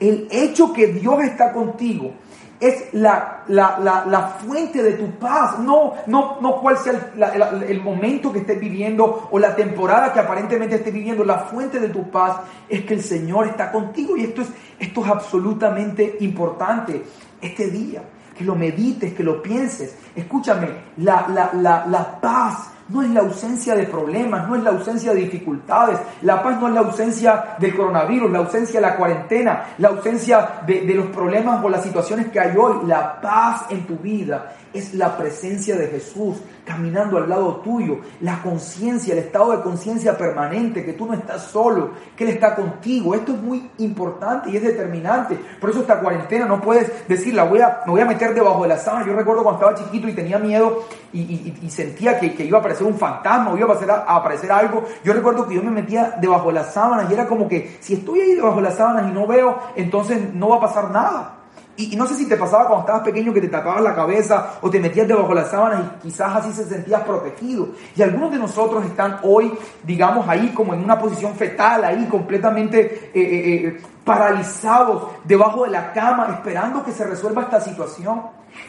el 0.03 0.27
hecho 0.31 0.73
que 0.73 0.87
Dios 0.87 1.23
está 1.23 1.53
contigo 1.53 2.11
es 2.59 2.93
la, 2.93 3.43
la, 3.47 4.37
fuente 4.45 4.81
de 4.81 4.93
tu 4.93 5.11
paz, 5.11 5.59
no, 5.59 5.93
no, 6.07 6.39
no 6.39 6.61
cuál 6.61 6.77
sea 6.77 7.11
el, 7.67 7.81
momento 7.81 8.31
que 8.31 8.39
estés 8.39 8.59
viviendo 8.59 9.27
o 9.31 9.37
la 9.37 9.53
temporada 9.53 10.13
que 10.13 10.19
aparentemente 10.19 10.75
estés 10.75 10.93
viviendo, 10.93 11.25
la 11.25 11.39
fuente 11.39 11.79
de 11.79 11.89
tu 11.89 12.09
paz 12.09 12.37
es 12.69 12.85
que 12.85 12.93
el 12.93 13.01
Señor 13.01 13.47
está 13.47 13.71
contigo. 13.71 14.15
Y 14.15 14.23
esto 14.23 14.43
es, 14.43 14.49
esto 14.79 15.03
es 15.03 15.11
absolutamente 15.11 16.17
importante. 16.21 17.03
Este 17.41 17.69
día, 17.69 18.01
que 18.37 18.45
lo 18.45 18.55
medites, 18.55 19.13
que 19.13 19.23
lo 19.23 19.41
pienses. 19.41 19.97
Escúchame, 20.15 20.69
la, 20.97 21.27
la 21.53 22.21
paz 22.21 22.72
no 22.89 23.01
es 23.01 23.09
la 23.09 23.21
ausencia 23.21 23.75
de 23.75 23.83
problemas, 23.83 24.47
no 24.47 24.55
es 24.55 24.63
la 24.63 24.71
ausencia 24.71 25.13
de 25.13 25.21
dificultades. 25.21 25.99
La 26.21 26.43
paz 26.43 26.59
no 26.59 26.67
es 26.67 26.73
la 26.73 26.81
ausencia 26.81 27.55
del 27.59 27.75
coronavirus, 27.75 28.31
la 28.31 28.39
ausencia 28.39 28.79
de 28.79 28.87
la 28.87 28.95
cuarentena, 28.95 29.63
la 29.77 29.89
ausencia 29.89 30.61
de, 30.65 30.81
de, 30.81 30.93
los 30.93 31.07
problemas 31.07 31.63
o 31.63 31.69
las 31.69 31.83
situaciones 31.83 32.29
que 32.29 32.39
hay 32.39 32.55
hoy. 32.57 32.85
La 32.87 33.21
paz 33.21 33.65
en 33.69 33.85
tu 33.85 33.95
vida 33.97 34.53
es 34.73 34.93
la 34.93 35.17
presencia 35.17 35.75
de 35.75 35.87
Jesús 35.87 36.37
caminando 36.65 37.17
al 37.17 37.29
lado 37.29 37.57
tuyo, 37.57 37.99
la 38.21 38.41
conciencia, 38.41 39.13
el 39.13 39.19
estado 39.19 39.51
de 39.51 39.61
conciencia 39.61 40.17
permanente, 40.17 40.85
que 40.85 40.93
tú 40.93 41.05
no 41.05 41.13
estás 41.13 41.43
solo, 41.43 41.91
que 42.15 42.23
Él 42.23 42.31
está 42.31 42.55
contigo. 42.55 43.13
Esto 43.15 43.33
es 43.33 43.41
muy 43.41 43.69
importante 43.79 44.49
y 44.49 44.57
es 44.57 44.63
determinante. 44.63 45.37
Por 45.59 45.69
eso 45.69 45.81
esta 45.81 45.99
cuarentena 45.99 46.45
no 46.45 46.61
puedes 46.61 47.07
decir, 47.07 47.33
la 47.33 47.43
voy 47.43 47.59
a, 47.59 47.81
me 47.85 47.91
voy 47.91 48.01
a 48.01 48.05
meter 48.05 48.33
debajo 48.33 48.63
de 48.63 48.69
la 48.69 48.77
sábana. 48.77 49.05
Yo 49.05 49.13
recuerdo 49.13 49.43
cuando 49.43 49.59
estaba 49.59 49.83
chiquito 49.83 50.07
y 50.07 50.13
tenía 50.13 50.39
miedo 50.39 50.83
y, 51.11 51.69
sentía 51.69 52.19
que, 52.19 52.43
iba 52.43 52.57
a 52.57 52.61
aparecer 52.61 52.87
un 52.87 52.97
fantasma 52.97 53.51
o 53.51 53.57
iba 53.57 53.67
a 53.67 53.71
aparecer, 53.71 53.91
a 53.91 54.15
aparecer, 54.15 54.51
algo. 54.51 54.83
Yo 55.03 55.13
recuerdo 55.13 55.47
que 55.47 55.55
yo 55.55 55.63
me 55.63 55.71
metía 55.71 56.15
debajo 56.19 56.47
de 56.47 56.53
las 56.53 56.73
sábanas 56.73 57.09
y 57.09 57.13
era 57.13 57.27
como 57.27 57.47
que 57.47 57.77
si 57.79 57.95
estoy 57.95 58.21
ahí 58.21 58.35
debajo 58.35 58.57
de 58.57 58.63
las 58.63 58.75
sábanas 58.75 59.09
y 59.09 59.13
no 59.13 59.27
veo, 59.27 59.59
entonces 59.75 60.33
no 60.33 60.49
va 60.49 60.57
a 60.57 60.61
pasar 60.61 60.91
nada. 60.91 61.42
Y, 61.75 61.95
no 61.95 62.05
sé 62.05 62.15
si 62.15 62.27
te 62.27 62.37
pasaba 62.37 62.67
cuando 62.67 62.81
estabas 62.81 63.01
pequeño 63.01 63.33
que 63.33 63.41
te 63.41 63.47
tapabas 63.47 63.81
la 63.81 63.95
cabeza 63.95 64.59
o 64.61 64.69
te 64.69 64.79
metías 64.79 65.07
debajo 65.07 65.29
de 65.29 65.35
las 65.35 65.49
sábanas 65.49 65.81
y 65.81 66.03
quizás 66.03 66.35
así 66.35 66.51
se 66.53 66.65
sentías 66.65 67.01
protegido. 67.01 67.69
Y 67.95 68.01
algunos 68.03 68.31
de 68.31 68.37
nosotros 68.37 68.85
están 68.85 69.19
hoy, 69.23 69.51
digamos, 69.83 70.27
ahí 70.29 70.49
como 70.49 70.75
en 70.75 70.83
una 70.83 70.99
posición 70.99 71.33
fetal, 71.33 71.83
ahí 71.83 72.05
completamente 72.05 72.79
eh, 72.81 73.11
eh, 73.15 73.67
eh, 73.67 73.81
paralizados 74.03 75.07
debajo 75.23 75.63
de 75.63 75.71
la 75.71 75.91
cama, 75.93 76.27
esperando 76.31 76.83
que 76.83 76.91
se 76.91 77.05
resuelva 77.05 77.43
esta 77.43 77.59
situación. 77.59 78.21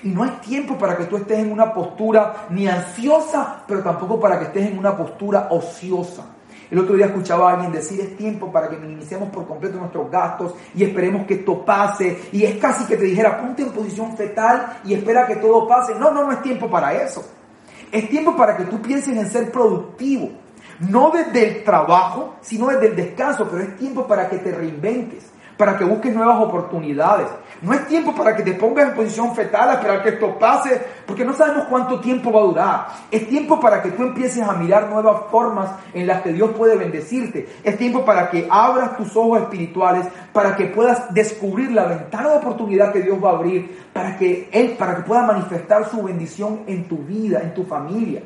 Y 0.03 0.09
no 0.09 0.23
hay 0.23 0.31
tiempo 0.41 0.79
para 0.79 0.97
que 0.97 1.05
tú 1.05 1.19
estés 1.19 1.41
en 1.41 1.53
una 1.53 1.75
postura 1.75 2.47
ni 2.49 2.67
ansiosa, 2.67 3.65
pero 3.69 3.83
tampoco 3.83 4.19
para 4.19 4.39
que 4.39 4.47
estés 4.47 4.71
en 4.71 4.79
una 4.79 4.97
postura 4.97 5.49
ociosa. 5.51 6.25
El 6.71 6.79
otro 6.79 6.97
día 6.97 7.07
escuchaba 7.07 7.51
a 7.51 7.55
alguien 7.55 7.73
decir 7.73 8.01
es 8.01 8.17
tiempo 8.17 8.51
para 8.51 8.69
que 8.69 8.77
minimicemos 8.77 9.29
por 9.31 9.47
completo 9.47 9.79
nuestros 9.79 10.11
gastos 10.11 10.55
y 10.75 10.85
esperemos 10.85 11.27
que 11.27 11.35
esto 11.35 11.65
pase. 11.65 12.29
Y 12.33 12.45
es 12.45 12.59
casi 12.59 12.85
que 12.85 12.97
te 12.97 13.05
dijera, 13.05 13.41
ponte 13.41 13.63
en 13.63 13.71
posición 13.71 14.17
fetal 14.17 14.79
y 14.85 14.95
espera 14.95 15.27
que 15.27 15.37
todo 15.37 15.69
pase. 15.69 15.95
No, 15.95 16.11
no, 16.11 16.25
no 16.25 16.33
es 16.33 16.43
tiempo 16.43 16.69
para 16.69 16.95
eso. 16.95 17.25
Es 17.93 18.09
tiempo 18.09 18.37
para 18.37 18.57
que 18.57 18.65
tú 18.65 18.81
pienses 18.81 19.17
en 19.17 19.31
ser 19.31 19.53
productivo. 19.53 20.31
No 20.81 21.11
desde 21.11 21.59
el 21.59 21.65
trabajo, 21.65 22.37
sino 22.41 22.67
desde 22.67 22.89
el 22.89 22.97
descanso, 22.97 23.47
pero 23.51 23.63
es 23.63 23.77
tiempo 23.77 24.07
para 24.07 24.29
que 24.29 24.39
te 24.39 24.51
reinventes 24.51 25.34
para 25.57 25.77
que 25.79 25.85
busques 25.85 26.15
nuevas 26.15 26.41
oportunidades. 26.41 27.29
No 27.63 27.73
es 27.73 27.87
tiempo 27.87 28.15
para 28.15 28.37
que 28.37 28.43
te 28.43 28.53
pongas 28.55 28.89
en 28.89 28.95
posición 28.95 29.35
fetal 29.35 29.71
a 29.71 29.75
esperar 29.75 30.03
que 30.03 30.11
esto 30.11 30.39
pase, 30.39 30.81
porque 31.07 31.25
no 31.25 31.33
sabemos 31.33 31.65
cuánto 31.65 32.01
tiempo 32.01 32.33
va 32.33 32.41
a 32.41 32.45
durar. 32.45 32.87
Es 33.11 33.29
tiempo 33.29 33.61
para 33.61 33.83
que 33.83 33.93
tú 33.93 34.03
empieces 34.03 34.43
a 34.43 34.53
mirar 34.55 34.91
nuevas 34.91 35.23
formas 35.31 35.71
en 35.93 36.07
las 36.07 36.23
que 36.23 36.33
Dios 36.33 36.51
puede 36.57 36.77
bendecirte. 36.77 37.49
Es 37.63 37.79
tiempo 37.79 38.05
para 38.05 38.31
que 38.31 38.47
abras 38.51 38.97
tus 38.97 39.17
ojos 39.17 39.43
espirituales, 39.43 40.07
para 40.33 40.57
que 40.57 40.67
puedas 40.67 41.13
descubrir 41.15 41.73
la 41.73 41.85
ventana 41.85 42.31
de 42.31 42.37
oportunidad 42.37 42.93
que 42.93 43.01
Dios 43.01 43.19
va 43.23 43.31
a 43.31 43.35
abrir, 43.35 43.87
para 43.93 44.17
que 44.17 44.49
Él, 44.53 44.77
para 44.79 44.97
que 44.97 45.03
pueda 45.03 45.23
manifestar 45.23 45.89
su 45.89 46.03
bendición 46.03 46.61
en 46.67 46.89
tu 46.89 46.99
vida, 46.99 47.41
en 47.43 47.55
tu 47.55 47.65
familia. 47.65 48.23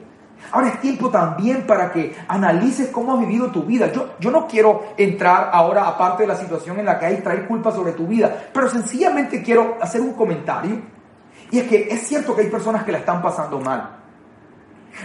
Ahora 0.53 0.69
es 0.69 0.81
tiempo 0.81 1.11
también 1.11 1.67
para 1.67 1.93
que 1.93 2.17
analices 2.29 2.89
cómo 2.89 3.15
has 3.15 3.21
vivido 3.21 3.51
tu 3.51 3.65
vida. 3.65 3.93
Yo, 3.93 4.15
yo 4.19 4.31
no 4.31 4.47
quiero 4.47 4.95
entrar 4.97 5.51
ahora, 5.53 5.87
aparte 5.87 6.23
de 6.23 6.29
la 6.29 6.37
situación 6.37 6.79
en 6.79 6.87
la 6.87 6.99
que 6.99 7.07
hay, 7.07 7.17
traer 7.19 7.47
culpa 7.47 7.71
sobre 7.71 7.93
tu 7.93 8.07
vida, 8.07 8.49
pero 8.53 8.69
sencillamente 8.69 9.43
quiero 9.43 9.77
hacer 9.81 10.01
un 10.01 10.15
comentario. 10.15 10.81
Y 11.51 11.59
es 11.59 11.69
que 11.69 11.89
es 11.91 12.07
cierto 12.07 12.35
que 12.35 12.43
hay 12.43 12.49
personas 12.49 12.85
que 12.85 12.93
la 12.93 12.99
están 12.99 13.23
pasando 13.23 13.61
mal. 13.61 13.97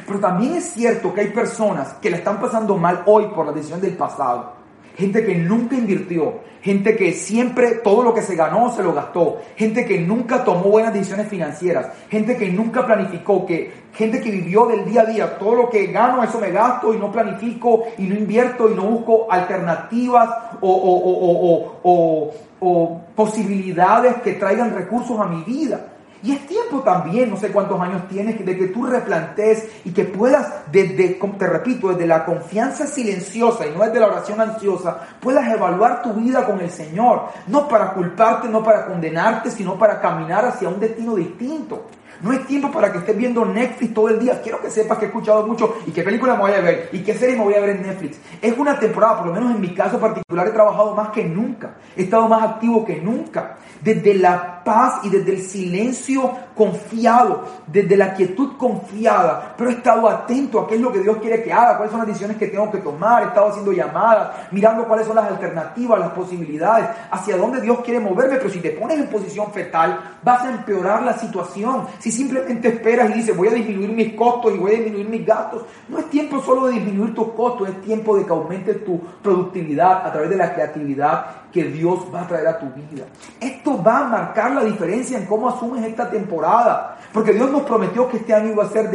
Pero 0.08 0.20
también 0.20 0.56
es 0.56 0.72
cierto 0.72 1.14
que 1.14 1.22
hay 1.22 1.30
personas 1.30 1.94
que 1.96 2.10
la 2.10 2.18
están 2.18 2.40
pasando 2.40 2.78
mal 2.78 3.04
hoy 3.06 3.28
por 3.28 3.46
la 3.46 3.52
decisión 3.52 3.80
del 3.80 3.96
pasado 3.96 4.63
gente 4.96 5.26
que 5.26 5.36
nunca 5.36 5.76
invirtió, 5.76 6.42
gente 6.62 6.96
que 6.96 7.14
siempre 7.14 7.76
todo 7.84 8.04
lo 8.04 8.14
que 8.14 8.22
se 8.22 8.36
ganó 8.36 8.72
se 8.72 8.84
lo 8.84 8.94
gastó, 8.94 9.42
gente 9.56 9.86
que 9.86 10.00
nunca 10.00 10.44
tomó 10.44 10.66
buenas 10.66 10.94
decisiones 10.94 11.28
financieras, 11.28 11.88
gente 12.10 12.38
que 12.38 12.50
nunca 12.50 12.86
planificó, 12.86 13.46
que 13.46 13.72
gente 13.94 14.22
que 14.22 14.32
vivió 14.32 14.66
del 14.66 14.86
día 14.86 15.02
a 15.02 15.06
día, 15.06 15.38
todo 15.38 15.56
lo 15.56 15.70
que 15.70 15.88
gano 15.88 16.24
eso 16.24 16.40
me 16.40 16.52
gasto 16.52 16.94
y 16.94 16.98
no 16.98 17.12
planifico 17.12 17.84
y 17.98 18.04
no 18.04 18.16
invierto 18.16 18.70
y 18.70 18.76
no 18.76 18.84
busco 18.84 19.28
alternativas 19.30 20.30
o, 20.62 22.32
o 22.60 23.02
posibilidades 23.16 24.16
que 24.18 24.34
traigan 24.34 24.74
recursos 24.74 25.20
a 25.20 25.26
mi 25.26 25.44
vida. 25.44 25.93
Y 26.24 26.32
es 26.32 26.48
tiempo 26.48 26.80
también, 26.80 27.30
no 27.30 27.36
sé 27.36 27.52
cuántos 27.52 27.80
años 27.82 28.08
tienes, 28.08 28.44
de 28.46 28.58
que 28.58 28.68
tú 28.68 28.86
replantes 28.86 29.68
y 29.84 29.92
que 29.92 30.06
puedas, 30.06 30.72
desde, 30.72 31.20
te 31.38 31.48
repito, 31.48 31.90
desde 31.90 32.08
la 32.08 32.24
confianza 32.24 32.88
silenciosa 32.88 33.68
y 33.68 33.72
no 33.72 33.84
desde 33.84 34.00
la 34.00 34.08
oración 34.08 34.40
ansiosa, 34.40 35.02
puedas 35.20 35.46
evaluar 35.54 36.02
tu 36.02 36.14
vida 36.14 36.46
con 36.46 36.62
el 36.62 36.70
Señor. 36.70 37.24
No 37.48 37.68
para 37.68 37.94
culparte, 37.94 38.48
no 38.48 38.64
para 38.64 38.86
condenarte, 38.86 39.52
sino 39.52 39.78
para 39.78 40.00
caminar 40.00 40.46
hacia 40.46 40.70
un 40.70 40.80
destino 40.80 41.16
distinto. 41.16 41.88
No 42.24 42.32
es 42.32 42.48
tiempo 42.48 42.72
para 42.72 42.90
que 42.90 43.00
estés 43.00 43.18
viendo 43.18 43.46
Netflix 43.46 43.94
todo 43.94 44.08
el 44.08 44.18
día. 44.18 44.42
Quiero 44.42 44.62
que 44.62 44.70
sepas 44.70 44.98
que 44.98 45.06
he 45.06 45.08
escuchado 45.10 45.46
mucho 45.46 45.76
y 45.86 45.92
qué 45.92 46.04
película 46.04 46.36
me 46.36 46.42
voy 46.44 46.54
a 46.54 46.62
ver 46.62 46.90
y 46.94 47.00
qué 47.00 47.14
serie 47.14 47.36
me 47.36 47.44
voy 47.44 47.54
a 47.54 47.60
ver 47.60 47.72
en 47.72 47.82
Netflix. 47.82 48.18
Es 48.42 48.58
una 48.58 48.80
temporada, 48.80 49.18
por 49.18 49.28
lo 49.28 49.34
menos 49.34 49.52
en 49.52 49.60
mi 49.60 49.74
caso 49.74 50.00
particular, 50.00 50.48
he 50.48 50.52
trabajado 50.52 50.96
más 50.96 51.10
que 51.10 51.26
nunca. 51.26 51.76
He 51.98 52.04
estado 52.04 52.30
más 52.30 52.44
activo 52.44 52.86
que 52.86 53.02
nunca. 53.02 53.58
Desde 53.82 54.14
la 54.16 54.64
paz 54.64 55.02
y 55.04 55.10
desde 55.10 55.34
el 55.34 55.44
silencio 55.44 56.32
confiado, 56.56 57.44
desde 57.68 57.98
la 57.98 58.14
quietud 58.14 58.56
confiada. 58.58 59.54
Pero 59.58 59.70
he 59.70 59.74
estado 59.74 60.08
atento 60.08 60.62
a 60.62 60.68
qué 60.68 60.76
es 60.76 60.82
lo 60.82 60.94
que 60.94 61.00
Dios 61.00 61.18
quiere 61.18 61.44
que 61.44 61.52
haga, 61.52 61.76
cuáles 61.76 61.92
son 61.92 62.00
las 62.00 62.08
decisiones 62.08 62.38
que 62.38 62.48
tengo 62.48 62.72
que 62.72 62.78
tomar. 62.78 63.24
He 63.24 63.26
estado 63.28 63.50
haciendo 63.50 63.74
llamadas, 63.74 64.30
mirando 64.52 64.88
cuáles 64.88 65.06
son 65.06 65.18
las 65.18 65.26
alternativas, 65.26 66.00
las 66.00 66.12
posibilidades, 66.12 66.88
hacia 67.12 67.36
dónde 67.36 67.60
Dios 67.60 67.80
quiere 67.84 68.00
moverme. 68.00 68.38
Pero 68.38 68.50
si 68.50 68.62
te 68.62 68.70
pones 68.70 68.98
en 68.98 69.10
posición 69.10 69.52
fetal, 69.52 70.18
vas 70.24 70.44
a 70.44 70.52
empeorar 70.52 71.04
la 71.04 71.18
situación. 71.18 71.88
Si 72.00 72.13
simplemente 72.14 72.68
esperas 72.70 73.10
y 73.10 73.14
dices, 73.14 73.36
voy 73.36 73.50
a 73.50 73.52
disminuir 73.52 73.92
mis 73.92 74.14
costos 74.14 74.54
y 74.54 74.58
voy 74.58 74.72
a 74.72 74.76
disminuir 74.76 75.10
mis 75.10 75.26
gastos, 75.26 75.64
no 75.90 76.00
es 76.00 76.10
tiempo 76.10 76.42
solo 76.42 76.68
de 76.68 76.74
disminuir 76.74 77.14
tus 77.14 77.30
costos, 77.34 77.70
es 77.70 77.82
tiempo 77.82 78.16
de 78.16 78.26
que 78.26 78.32
aumente 78.32 78.74
tu 78.76 79.00
productividad 79.22 80.06
a 80.06 80.12
través 80.12 80.30
de 80.30 80.38
la 80.38 80.54
creatividad 80.54 81.26
que 81.52 81.66
Dios 81.66 82.00
va 82.14 82.22
a 82.22 82.28
traer 82.28 82.48
a 82.48 82.60
tu 82.60 82.68
vida. 82.68 83.06
Esto 83.40 83.82
va 83.84 84.00
a 84.00 84.08
marcar 84.08 84.52
la 84.52 84.64
diferencia 84.64 85.18
en 85.18 85.26
cómo 85.26 85.50
asumes 85.50 85.84
esta 85.86 86.10
temporada, 86.10 87.00
porque 87.12 87.34
Dios 87.34 87.52
nos 87.52 87.64
prometió 87.64 88.08
que 88.08 88.18
este 88.18 88.34
año 88.34 88.54
iba 88.54 88.64
a 88.64 88.70
ser 88.70 88.90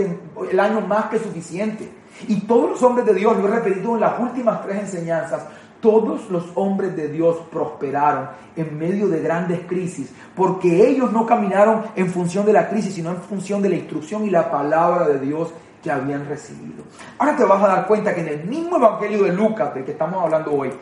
el 0.50 0.61
año 0.61 0.81
más 0.81 1.07
que 1.07 1.18
suficiente. 1.18 1.92
Y 2.26 2.40
todos 2.40 2.70
los 2.70 2.83
hombres 2.83 3.07
de 3.07 3.14
Dios, 3.14 3.37
lo 3.37 3.46
he 3.46 3.50
repetido 3.50 3.94
en 3.94 4.00
las 4.00 4.18
últimas 4.18 4.62
tres 4.62 4.81
enseñanzas, 4.81 5.42
todos 5.81 6.31
los 6.31 6.45
hombres 6.55 6.97
de 6.97 7.09
Dios 7.09 7.37
prosperaron 7.51 8.29
en 8.57 8.79
medio 8.79 9.09
de 9.09 9.21
grandes 9.21 9.61
crisis, 9.67 10.11
porque 10.35 10.88
ellos 10.88 11.12
no 11.12 11.27
caminaron 11.27 11.85
en 11.95 12.11
función 12.11 12.45
de 12.45 12.53
la 12.53 12.69
crisis, 12.69 12.95
sino 12.95 13.11
en 13.11 13.19
función 13.19 13.62
de 13.62 13.69
la 13.69 13.77
instrucción 13.77 14.27
y 14.27 14.31
la 14.31 14.51
palabra 14.51 15.07
de 15.07 15.19
Dios 15.21 15.53
que 15.83 15.91
habían 15.91 16.27
recibido. 16.27 16.85
Ahora 17.19 17.37
te 17.37 17.45
vas 17.45 17.62
a 17.62 17.69
dar 17.69 17.87
cuenta 17.87 18.14
que 18.14 18.21
en 18.21 18.29
el 18.29 18.45
mismo 18.45 18.77
Evangelio 18.77 19.23
de 19.25 19.33
Lucas, 19.33 19.75
del 19.75 19.85
que 19.85 19.93
estamos 19.93 20.23
hablando 20.23 20.53
hoy, 20.53 20.73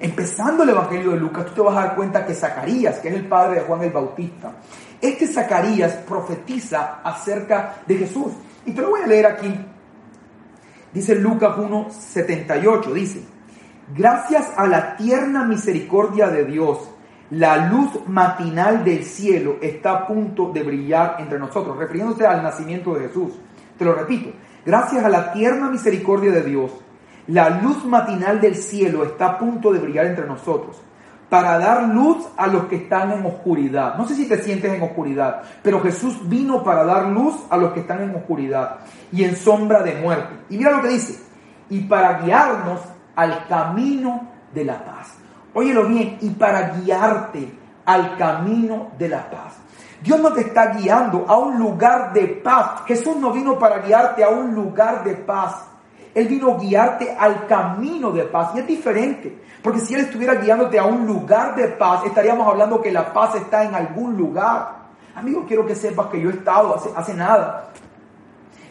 empezando 0.00 0.62
el 0.64 0.70
Evangelio 0.70 1.12
de 1.12 1.18
Lucas, 1.18 1.46
tú 1.46 1.54
te 1.54 1.60
vas 1.60 1.76
a 1.76 1.86
dar 1.86 1.94
cuenta 1.94 2.26
que 2.26 2.34
Zacarías, 2.34 2.98
que 2.98 3.08
es 3.08 3.14
el 3.14 3.26
padre 3.26 3.60
de 3.60 3.66
Juan 3.66 3.82
el 3.82 3.92
Bautista, 3.92 4.52
este 5.00 5.26
Zacarías 5.26 5.92
profetiza 5.92 7.00
acerca 7.02 7.76
de 7.86 7.96
Jesús. 7.96 8.32
Y 8.64 8.72
te 8.72 8.82
lo 8.82 8.90
voy 8.90 9.02
a 9.02 9.06
leer 9.06 9.26
aquí. 9.26 9.54
Dice 10.92 11.14
Lucas 11.14 11.56
1.78, 11.56 12.92
dice, 12.92 13.35
gracias 13.94 14.52
a 14.56 14.66
la 14.66 14.96
tierna 14.96 15.44
misericordia 15.44 16.28
de 16.28 16.44
Dios, 16.44 16.90
la 17.30 17.68
luz 17.68 17.90
matinal 18.06 18.84
del 18.84 19.04
cielo 19.04 19.56
está 19.60 19.92
a 19.92 20.06
punto 20.06 20.52
de 20.52 20.62
brillar 20.62 21.16
entre 21.18 21.38
nosotros, 21.38 21.76
refiriéndose 21.76 22.26
al 22.26 22.42
nacimiento 22.42 22.94
de 22.94 23.08
Jesús. 23.08 23.32
Te 23.76 23.84
lo 23.84 23.94
repito, 23.94 24.30
gracias 24.64 25.04
a 25.04 25.08
la 25.08 25.32
tierna 25.32 25.70
misericordia 25.70 26.30
de 26.30 26.42
Dios, 26.42 26.70
la 27.26 27.50
luz 27.50 27.84
matinal 27.84 28.40
del 28.40 28.54
cielo 28.54 29.04
está 29.04 29.26
a 29.26 29.38
punto 29.38 29.72
de 29.72 29.80
brillar 29.80 30.06
entre 30.06 30.26
nosotros 30.26 30.80
para 31.28 31.58
dar 31.58 31.88
luz 31.88 32.24
a 32.36 32.46
los 32.46 32.66
que 32.66 32.76
están 32.76 33.10
en 33.10 33.26
oscuridad. 33.26 33.96
No 33.96 34.06
sé 34.06 34.14
si 34.14 34.28
te 34.28 34.38
sientes 34.38 34.72
en 34.72 34.82
oscuridad, 34.82 35.42
pero 35.62 35.80
Jesús 35.80 36.28
vino 36.28 36.62
para 36.62 36.84
dar 36.84 37.06
luz 37.06 37.34
a 37.50 37.56
los 37.56 37.72
que 37.72 37.80
están 37.80 38.02
en 38.02 38.14
oscuridad 38.14 38.78
y 39.12 39.24
en 39.24 39.34
sombra 39.34 39.82
de 39.82 39.94
muerte. 40.00 40.34
Y 40.50 40.58
mira 40.58 40.70
lo 40.70 40.82
que 40.82 40.88
dice, 40.88 41.20
y 41.68 41.80
para 41.80 42.20
guiarnos 42.20 42.80
al 43.16 43.46
camino 43.48 44.28
de 44.54 44.64
la 44.64 44.84
paz. 44.84 45.14
Óyelo 45.54 45.88
bien, 45.88 46.18
y 46.20 46.30
para 46.30 46.70
guiarte 46.70 47.52
al 47.84 48.16
camino 48.16 48.92
de 48.98 49.08
la 49.08 49.28
paz. 49.30 49.54
Dios 50.02 50.20
no 50.20 50.32
te 50.32 50.42
está 50.42 50.74
guiando 50.74 51.24
a 51.26 51.38
un 51.38 51.58
lugar 51.58 52.12
de 52.12 52.26
paz. 52.28 52.82
Jesús 52.86 53.16
no 53.16 53.32
vino 53.32 53.58
para 53.58 53.78
guiarte 53.78 54.22
a 54.22 54.28
un 54.28 54.54
lugar 54.54 55.02
de 55.02 55.14
paz. 55.14 55.64
Él 56.14 56.28
vino 56.28 56.54
a 56.54 56.58
guiarte 56.58 57.16
al 57.18 57.46
camino 57.46 58.10
de 58.10 58.24
paz. 58.24 58.52
Y 58.54 58.60
es 58.60 58.66
diferente. 58.66 59.42
Porque 59.62 59.80
si 59.80 59.94
Él 59.94 60.00
estuviera 60.00 60.34
guiándote 60.34 60.78
a 60.78 60.84
un 60.84 61.06
lugar 61.06 61.56
de 61.56 61.68
paz, 61.68 62.04
estaríamos 62.04 62.46
hablando 62.46 62.80
que 62.80 62.92
la 62.92 63.12
paz 63.12 63.34
está 63.34 63.64
en 63.64 63.74
algún 63.74 64.16
lugar. 64.16 64.86
Amigo, 65.14 65.44
quiero 65.46 65.66
que 65.66 65.74
sepas 65.74 66.06
que 66.06 66.20
yo 66.20 66.30
he 66.30 66.34
estado 66.34 66.74
hace, 66.74 66.90
hace 66.94 67.14
nada. 67.14 67.70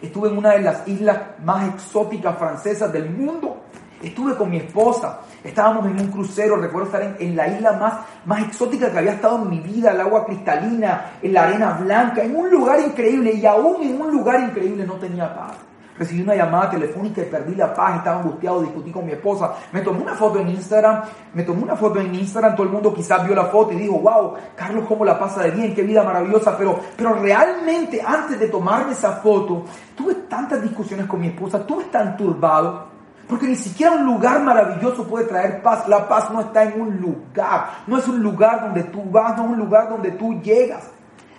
Estuve 0.01 0.29
en 0.29 0.37
una 0.37 0.51
de 0.51 0.61
las 0.61 0.87
islas 0.87 1.19
más 1.43 1.67
exóticas 1.67 2.37
francesas 2.37 2.93
del 2.93 3.09
mundo. 3.09 3.64
Estuve 4.01 4.35
con 4.35 4.49
mi 4.49 4.57
esposa, 4.57 5.21
estábamos 5.43 5.85
en 5.85 5.99
un 5.99 6.07
crucero, 6.07 6.57
recuerdo 6.57 6.87
estar 6.87 7.15
en, 7.19 7.35
la 7.35 7.47
isla 7.47 7.73
más, 7.73 7.93
más 8.25 8.43
exótica 8.43 8.91
que 8.91 8.99
había 8.99 9.13
estado 9.13 9.41
en 9.41 9.49
mi 9.49 9.59
vida, 9.59 9.91
el 9.91 10.01
agua 10.01 10.25
cristalina, 10.25 11.13
en 11.21 11.33
la 11.33 11.43
arena 11.43 11.77
blanca, 11.79 12.21
en 12.21 12.35
un 12.35 12.49
lugar 12.49 12.79
increíble 12.81 13.33
y 13.33 13.45
aún 13.45 13.81
en 13.83 13.99
un 13.99 14.11
lugar 14.11 14.41
increíble 14.41 14.85
no 14.85 14.95
tenía 14.95 15.33
paz. 15.33 15.53
Recibí 15.97 16.23
una 16.23 16.35
llamada 16.35 16.71
telefónica 16.71 17.21
y 17.21 17.25
perdí 17.25 17.55
la 17.55 17.73
paz, 17.73 17.97
estaba 17.97 18.19
angustiado, 18.19 18.61
discutí 18.61 18.91
con 18.91 19.05
mi 19.05 19.13
esposa. 19.13 19.53
Me 19.71 19.79
tomé 19.79 20.01
una 20.01 20.13
foto 20.13 20.39
en 20.39 20.49
Instagram, 20.49 21.03
me 21.33 21.43
tomé 21.43 21.63
una 21.63 21.77
foto 21.77 22.01
en 22.01 22.13
Instagram, 22.13 22.53
todo 22.53 22.67
el 22.67 22.73
mundo 22.73 22.93
quizás 22.93 23.25
vio 23.25 23.33
la 23.33 23.45
foto 23.45 23.71
y 23.71 23.77
dijo, 23.77 23.99
wow, 23.99 24.33
Carlos, 24.55 24.83
cómo 24.89 25.05
la 25.05 25.17
pasa 25.17 25.43
de 25.43 25.51
bien, 25.51 25.73
qué 25.73 25.83
vida 25.83 26.03
maravillosa. 26.03 26.57
Pero, 26.57 26.77
pero 26.97 27.13
realmente 27.13 28.01
antes 28.05 28.37
de 28.37 28.49
tomarme 28.49 28.91
esa 28.91 29.13
foto, 29.13 29.63
tuve 29.95 30.15
tantas 30.27 30.61
discusiones 30.61 31.05
con 31.05 31.21
mi 31.21 31.27
esposa, 31.27 31.65
tuve 31.65 31.85
tan 31.85 32.17
turbado 32.17 32.94
porque 33.27 33.47
ni 33.47 33.55
siquiera 33.55 33.93
un 33.93 34.05
lugar 34.05 34.41
maravilloso 34.41 35.07
puede 35.07 35.25
traer 35.25 35.61
paz. 35.61 35.87
La 35.87 36.07
paz 36.07 36.29
no 36.31 36.41
está 36.41 36.63
en 36.63 36.79
un 36.79 36.97
lugar. 36.97 37.69
No 37.87 37.97
es 37.97 38.07
un 38.07 38.21
lugar 38.21 38.61
donde 38.61 38.83
tú 38.83 39.03
vas, 39.09 39.35
no 39.37 39.45
es 39.45 39.49
un 39.51 39.57
lugar 39.57 39.89
donde 39.89 40.11
tú 40.11 40.41
llegas. 40.41 40.83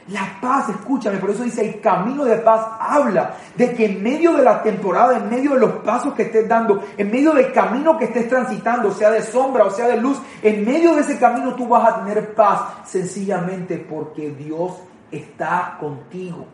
La 0.09 0.38
paz, 0.40 0.68
escúchame, 0.68 1.18
por 1.18 1.31
eso 1.31 1.42
dice 1.42 1.66
el 1.66 1.81
camino 1.81 2.25
de 2.25 2.37
paz 2.37 2.64
habla 2.79 3.35
de 3.57 3.75
que 3.75 3.87
en 3.87 4.03
medio 4.05 4.35
de 4.35 4.44
la 4.44 4.62
temporada, 4.62 5.16
en 5.16 5.29
medio 5.29 5.55
de 5.55 5.61
los 5.61 5.72
pasos 5.83 6.14
que 6.14 6.22
estés 6.22 6.49
dando, 6.49 6.81
en 6.96 7.11
medio 7.11 7.33
del 7.33 7.53
camino 7.53 7.99
que 7.99 8.05
estés 8.05 8.29
transitando, 8.29 8.92
sea 8.92 9.11
de 9.11 9.22
sombra 9.22 9.64
o 9.64 9.70
sea 9.70 9.88
de 9.88 9.96
luz, 9.96 10.20
en 10.42 10.64
medio 10.64 10.94
de 10.94 11.01
ese 11.01 11.18
camino 11.18 11.57
tú 11.57 11.66
vas 11.66 11.92
a 11.92 12.05
tener 12.05 12.35
paz 12.35 12.61
sencillamente 12.85 13.79
porque 13.79 14.31
Dios 14.31 14.75
está 15.11 15.77
contigo 15.81 16.46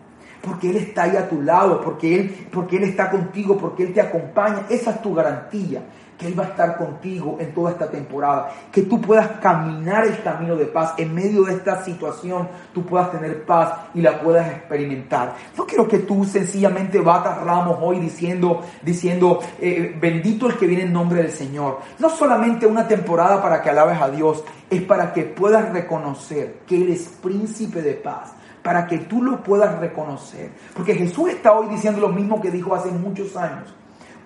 porque 0.42 0.70
Él 0.70 0.76
está 0.76 1.05
ahí 1.05 1.16
a 1.16 1.28
tu 1.28 1.40
lado, 1.40 1.81
porque 1.81 2.14
Él, 2.14 2.48
porque 2.50 2.76
Él 2.76 2.85
está 2.85 3.11
contigo, 3.11 3.57
porque 3.57 3.85
Él 3.85 3.94
te 3.94 4.00
acompaña. 4.00 4.66
Esa 4.68 4.90
es 4.90 5.02
tu 5.02 5.14
garantía, 5.14 5.83
que 6.18 6.26
Él 6.26 6.38
va 6.38 6.44
a 6.44 6.48
estar 6.48 6.76
contigo 6.76 7.37
en 7.38 7.55
toda 7.55 7.70
esta 7.70 7.88
temporada. 7.88 8.52
Que 8.72 8.83
tú 8.83 9.00
puedas 9.00 9.28
caminar 9.40 10.05
el 10.05 10.20
camino 10.22 10.57
de 10.57 10.66
paz 10.66 10.94
en 10.98 11.14
medio 11.14 11.44
de 11.44 11.55
esta 11.55 11.83
situación, 11.85 12.48
tú 12.74 12.85
puedas 12.85 13.12
tener 13.12 13.44
paz 13.44 13.72
y 13.94 14.00
la 14.00 14.20
puedas 14.20 14.50
experimentar. 14.50 15.35
No 15.57 15.64
quiero 15.64 15.87
que 15.87 16.00
tú 16.00 16.24
sencillamente 16.24 17.00
batas 17.00 17.40
ramos 17.42 17.78
hoy 17.81 18.00
diciendo, 18.00 18.62
diciendo 18.83 19.40
eh, 19.61 19.96
bendito 20.00 20.48
el 20.48 20.57
que 20.57 20.66
viene 20.66 20.83
en 20.83 20.92
nombre 20.92 21.22
del 21.22 21.31
Señor. 21.31 21.78
No 22.00 22.11
solamente 22.11 22.66
una 22.66 22.88
temporada 22.88 23.40
para 23.40 23.62
que 23.62 23.70
alabes 23.70 24.00
a 24.00 24.11
Dios, 24.11 24.42
es 24.68 24.83
para 24.83 25.12
que 25.12 25.22
puedas 25.22 25.70
reconocer 25.70 26.61
que 26.66 26.83
Él 26.83 26.90
es 26.90 27.09
príncipe 27.22 27.81
de 27.81 27.94
paz 27.94 28.33
para 28.62 28.87
que 28.87 28.98
tú 28.98 29.22
lo 29.22 29.42
puedas 29.42 29.79
reconocer. 29.79 30.51
Porque 30.75 30.94
Jesús 30.94 31.31
está 31.31 31.53
hoy 31.53 31.68
diciendo 31.68 32.01
lo 32.01 32.09
mismo 32.09 32.40
que 32.40 32.51
dijo 32.51 32.75
hace 32.75 32.90
muchos 32.90 33.37
años. 33.37 33.75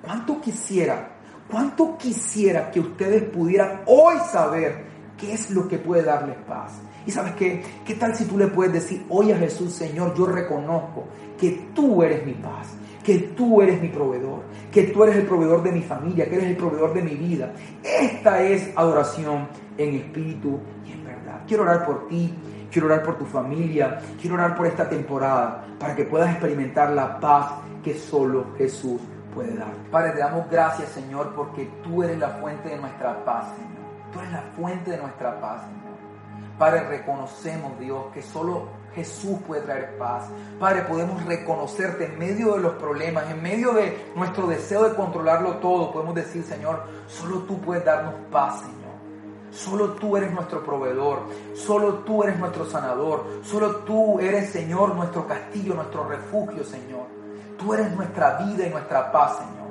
¿Cuánto 0.03 0.40
quisiera, 0.40 1.09
cuánto 1.51 1.96
quisiera 1.96 2.70
que 2.70 2.81
ustedes 2.81 3.25
pudieran 3.25 3.83
hoy 3.87 4.16
saber 4.31 4.85
qué 5.16 5.33
es 5.33 5.51
lo 5.51 5.66
que 5.66 5.79
puede 5.79 6.03
darles 6.03 6.37
paz? 6.46 6.81
Y 7.07 7.11
sabes 7.11 7.35
qué, 7.35 7.62
qué 7.85 7.94
tal 7.94 8.14
si 8.14 8.25
tú 8.25 8.37
le 8.37 8.49
puedes 8.49 8.72
decir 8.72 9.05
hoy 9.09 9.33
a 9.33 9.37
Jesús, 9.37 9.72
Señor, 9.72 10.14
yo 10.14 10.27
reconozco 10.27 11.05
que 11.38 11.68
tú 11.75 12.03
eres 12.03 12.27
mi 12.27 12.35
paz, 12.35 12.75
que 13.03 13.18
tú 13.18 13.62
eres 13.62 13.81
mi 13.81 13.88
proveedor, 13.88 14.42
que 14.72 14.85
tú 14.85 15.05
eres 15.05 15.16
el 15.16 15.27
proveedor 15.27 15.62
de 15.62 15.72
mi 15.72 15.83
familia, 15.83 16.29
que 16.29 16.35
eres 16.35 16.49
el 16.49 16.57
proveedor 16.57 16.92
de 16.94 17.03
mi 17.03 17.14
vida. 17.14 17.53
Esta 17.83 18.42
es 18.42 18.70
adoración 18.77 19.49
en 19.79 19.94
espíritu 19.94 20.59
y 20.85 20.92
en 20.92 21.05
verdad. 21.05 21.42
Quiero 21.46 21.62
orar 21.62 21.87
por 21.87 22.09
ti 22.09 22.35
Quiero 22.76 22.88
orar 22.88 23.02
por 23.02 23.16
tu 23.16 23.24
familia. 23.24 23.98
Quiero 24.20 24.34
orar 24.34 24.54
por 24.54 24.66
esta 24.66 24.86
temporada 24.86 25.64
para 25.80 25.96
que 25.96 26.04
puedas 26.04 26.30
experimentar 26.32 26.90
la 26.90 27.18
paz 27.18 27.52
que 27.82 27.94
solo 27.94 28.48
Jesús 28.58 29.00
puede 29.34 29.56
dar. 29.56 29.72
Padre, 29.90 30.10
te 30.10 30.18
damos 30.18 30.50
gracias, 30.50 30.90
Señor, 30.90 31.32
porque 31.34 31.70
tú 31.82 32.02
eres 32.02 32.18
la 32.18 32.28
fuente 32.32 32.68
de 32.68 32.76
nuestra 32.76 33.24
paz, 33.24 33.46
Señor. 33.56 34.12
Tú 34.12 34.18
eres 34.18 34.30
la 34.30 34.42
fuente 34.54 34.90
de 34.90 34.98
nuestra 34.98 35.40
paz, 35.40 35.62
Señor. 35.62 35.96
Padre, 36.58 36.86
reconocemos, 36.86 37.78
Dios, 37.80 38.12
que 38.12 38.20
solo 38.20 38.68
Jesús 38.94 39.38
puede 39.46 39.62
traer 39.62 39.96
paz. 39.96 40.28
Padre, 40.60 40.82
podemos 40.82 41.24
reconocerte 41.24 42.04
en 42.04 42.18
medio 42.18 42.56
de 42.56 42.60
los 42.60 42.74
problemas, 42.74 43.24
en 43.30 43.42
medio 43.42 43.72
de 43.72 44.12
nuestro 44.14 44.48
deseo 44.48 44.86
de 44.86 44.94
controlarlo 44.94 45.56
todo. 45.60 45.92
Podemos 45.92 46.14
decir, 46.14 46.44
Señor, 46.44 46.82
solo 47.06 47.38
tú 47.44 47.58
puedes 47.58 47.86
darnos 47.86 48.12
paz, 48.30 48.60
Señor. 48.60 48.86
Solo 49.56 49.92
tú 49.92 50.18
eres 50.18 50.30
nuestro 50.32 50.62
proveedor, 50.62 51.22
solo 51.54 51.94
tú 52.00 52.22
eres 52.22 52.38
nuestro 52.38 52.66
sanador, 52.66 53.24
solo 53.42 53.76
tú 53.76 54.20
eres, 54.20 54.50
Señor, 54.50 54.94
nuestro 54.94 55.26
castillo, 55.26 55.72
nuestro 55.72 56.06
refugio, 56.06 56.62
Señor. 56.62 57.06
Tú 57.58 57.72
eres 57.72 57.90
nuestra 57.92 58.36
vida 58.36 58.66
y 58.66 58.70
nuestra 58.70 59.10
paz, 59.10 59.38
Señor. 59.38 59.66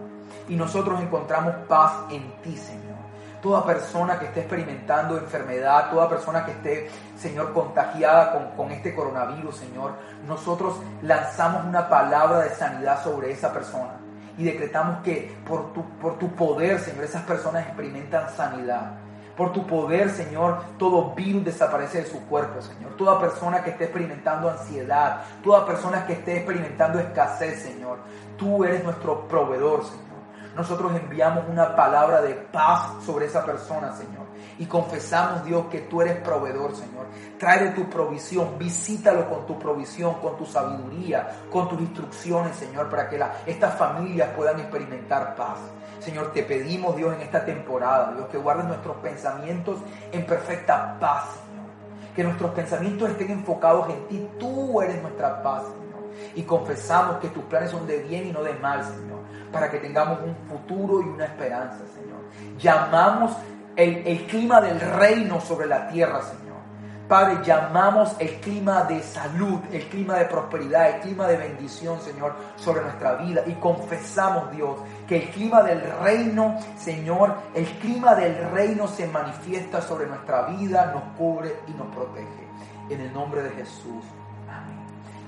Y 0.49 0.55
nosotros 0.55 0.99
encontramos 0.99 1.53
paz 1.67 1.93
en 2.09 2.23
ti, 2.41 2.57
Señor. 2.57 2.95
toda 3.43 3.63
persona 3.63 4.17
que 4.17 4.25
esté 4.25 4.39
experimentando 4.39 5.19
enfermedad, 5.19 5.91
toda 5.91 6.09
persona 6.09 6.43
que 6.43 6.51
esté, 6.53 6.89
Señor, 7.15 7.53
contagiada 7.53 8.31
con, 8.31 8.57
con, 8.57 8.71
este 8.71 8.95
coronavirus, 8.95 9.55
Señor, 9.55 9.91
nosotros 10.27 10.77
lanzamos 11.03 11.63
una 11.63 11.87
palabra 11.87 12.39
de 12.39 12.49
sanidad 12.55 13.03
sobre 13.03 13.31
esa 13.31 13.53
persona 13.53 13.97
y 14.35 14.45
decretamos 14.45 15.03
que 15.03 15.37
por 15.47 15.73
tu, 15.73 15.83
por 15.99 16.17
tu 16.17 16.31
poder, 16.31 16.79
Señor, 16.79 17.03
esas 17.03 17.21
personas 17.21 17.67
experimentan 17.67 18.35
sanidad. 18.35 19.04
Por 19.35 19.51
tu 19.51 19.67
poder, 19.67 20.09
Señor, 20.09 20.61
todo 20.77 21.13
virus 21.13 21.43
desaparece 21.43 22.03
de 22.03 22.09
su 22.09 22.25
cuerpo, 22.27 22.61
Señor. 22.61 22.95
Toda 22.95 23.19
persona 23.19 23.63
que 23.63 23.71
esté 23.71 23.85
experimentando 23.85 24.49
ansiedad, 24.49 25.23
toda 25.43 25.65
persona 25.65 26.05
que 26.05 26.13
esté 26.13 26.37
experimentando 26.37 26.99
escasez, 26.99 27.61
Señor. 27.61 27.99
Tú 28.37 28.63
eres 28.63 28.83
nuestro 28.83 29.27
proveedor, 29.27 29.83
Señor. 29.83 30.05
Nosotros 30.55 30.93
enviamos 30.95 31.43
una 31.49 31.75
palabra 31.75 32.21
de 32.21 32.33
paz 32.33 33.03
sobre 33.05 33.25
esa 33.25 33.45
persona, 33.45 33.91
Señor. 33.93 34.24
Y 34.57 34.65
confesamos, 34.67 35.43
Dios, 35.43 35.65
que 35.69 35.81
tú 35.81 36.01
eres 36.01 36.17
proveedor, 36.17 36.75
Señor. 36.75 37.07
Trae 37.37 37.65
de 37.65 37.69
tu 37.71 37.89
provisión, 37.89 38.57
visítalo 38.57 39.29
con 39.29 39.45
tu 39.45 39.59
provisión, 39.59 40.15
con 40.15 40.37
tu 40.37 40.45
sabiduría, 40.45 41.41
con 41.51 41.67
tus 41.67 41.79
instrucciones, 41.81 42.55
Señor, 42.55 42.89
para 42.89 43.09
que 43.09 43.21
estas 43.45 43.75
familias 43.75 44.29
puedan 44.35 44.59
experimentar 44.59 45.35
paz. 45.35 45.59
Señor, 45.99 46.31
te 46.31 46.43
pedimos, 46.43 46.95
Dios, 46.95 47.13
en 47.15 47.21
esta 47.21 47.43
temporada, 47.43 48.13
Dios, 48.13 48.27
que 48.27 48.37
guardes 48.37 48.65
nuestros 48.65 48.95
pensamientos 48.97 49.79
en 50.11 50.25
perfecta 50.25 50.97
paz, 50.99 51.25
Señor. 51.31 51.65
Que 52.15 52.23
nuestros 52.23 52.51
pensamientos 52.51 53.09
estén 53.09 53.31
enfocados 53.31 53.89
en 53.89 54.07
ti. 54.07 54.29
Tú 54.39 54.81
eres 54.81 55.01
nuestra 55.01 55.43
paz, 55.43 55.63
Señor. 55.63 55.85
Y 56.35 56.43
confesamos 56.43 57.17
que 57.17 57.27
tus 57.29 57.43
planes 57.45 57.71
son 57.71 57.85
de 57.85 57.99
bien 58.03 58.27
y 58.27 58.31
no 58.31 58.41
de 58.41 58.53
mal, 58.53 58.83
Señor. 58.83 59.19
Para 59.51 59.69
que 59.69 59.79
tengamos 59.79 60.19
un 60.21 60.35
futuro 60.47 61.01
y 61.01 61.05
una 61.05 61.25
esperanza, 61.25 61.79
Señor. 61.93 62.19
Llamamos 62.57 63.35
el, 63.75 64.25
clima 64.27 64.61
del 64.61 64.79
reino 64.79 65.39
sobre 65.41 65.67
la 65.67 65.87
tierra, 65.87 66.21
Señor. 66.21 66.45
Padre, 67.07 67.37
llamamos 67.45 68.15
el 68.17 68.39
clima 68.39 68.83
de 68.83 69.01
salud, 69.03 69.59
el 69.71 69.87
clima 69.89 70.15
de 70.15 70.25
prosperidad, 70.25 70.95
el 70.95 71.01
clima 71.01 71.27
de 71.27 71.37
bendición, 71.37 72.01
Señor, 72.01 72.35
sobre 72.55 72.81
nuestra 72.81 73.15
vida. 73.15 73.43
Y 73.45 73.53
confesamos, 73.53 74.51
Dios, 74.51 74.79
que 75.07 75.17
el 75.17 75.29
clima 75.29 75.61
del 75.61 75.81
reino, 76.01 76.57
Señor, 76.75 77.35
el 77.53 77.65
clima 77.77 78.15
del 78.15 78.49
reino 78.49 78.87
se 78.87 79.05
manifiesta 79.07 79.81
sobre 79.81 80.07
nuestra 80.07 80.47
vida, 80.47 80.91
nos 80.93 81.15
cubre 81.15 81.59
y 81.67 81.71
nos 81.71 81.93
protege. 81.93 82.47
En 82.89 83.01
el 83.01 83.13
nombre 83.13 83.43
de 83.43 83.51
Jesús. 83.51 84.03
Amén. 84.49 84.79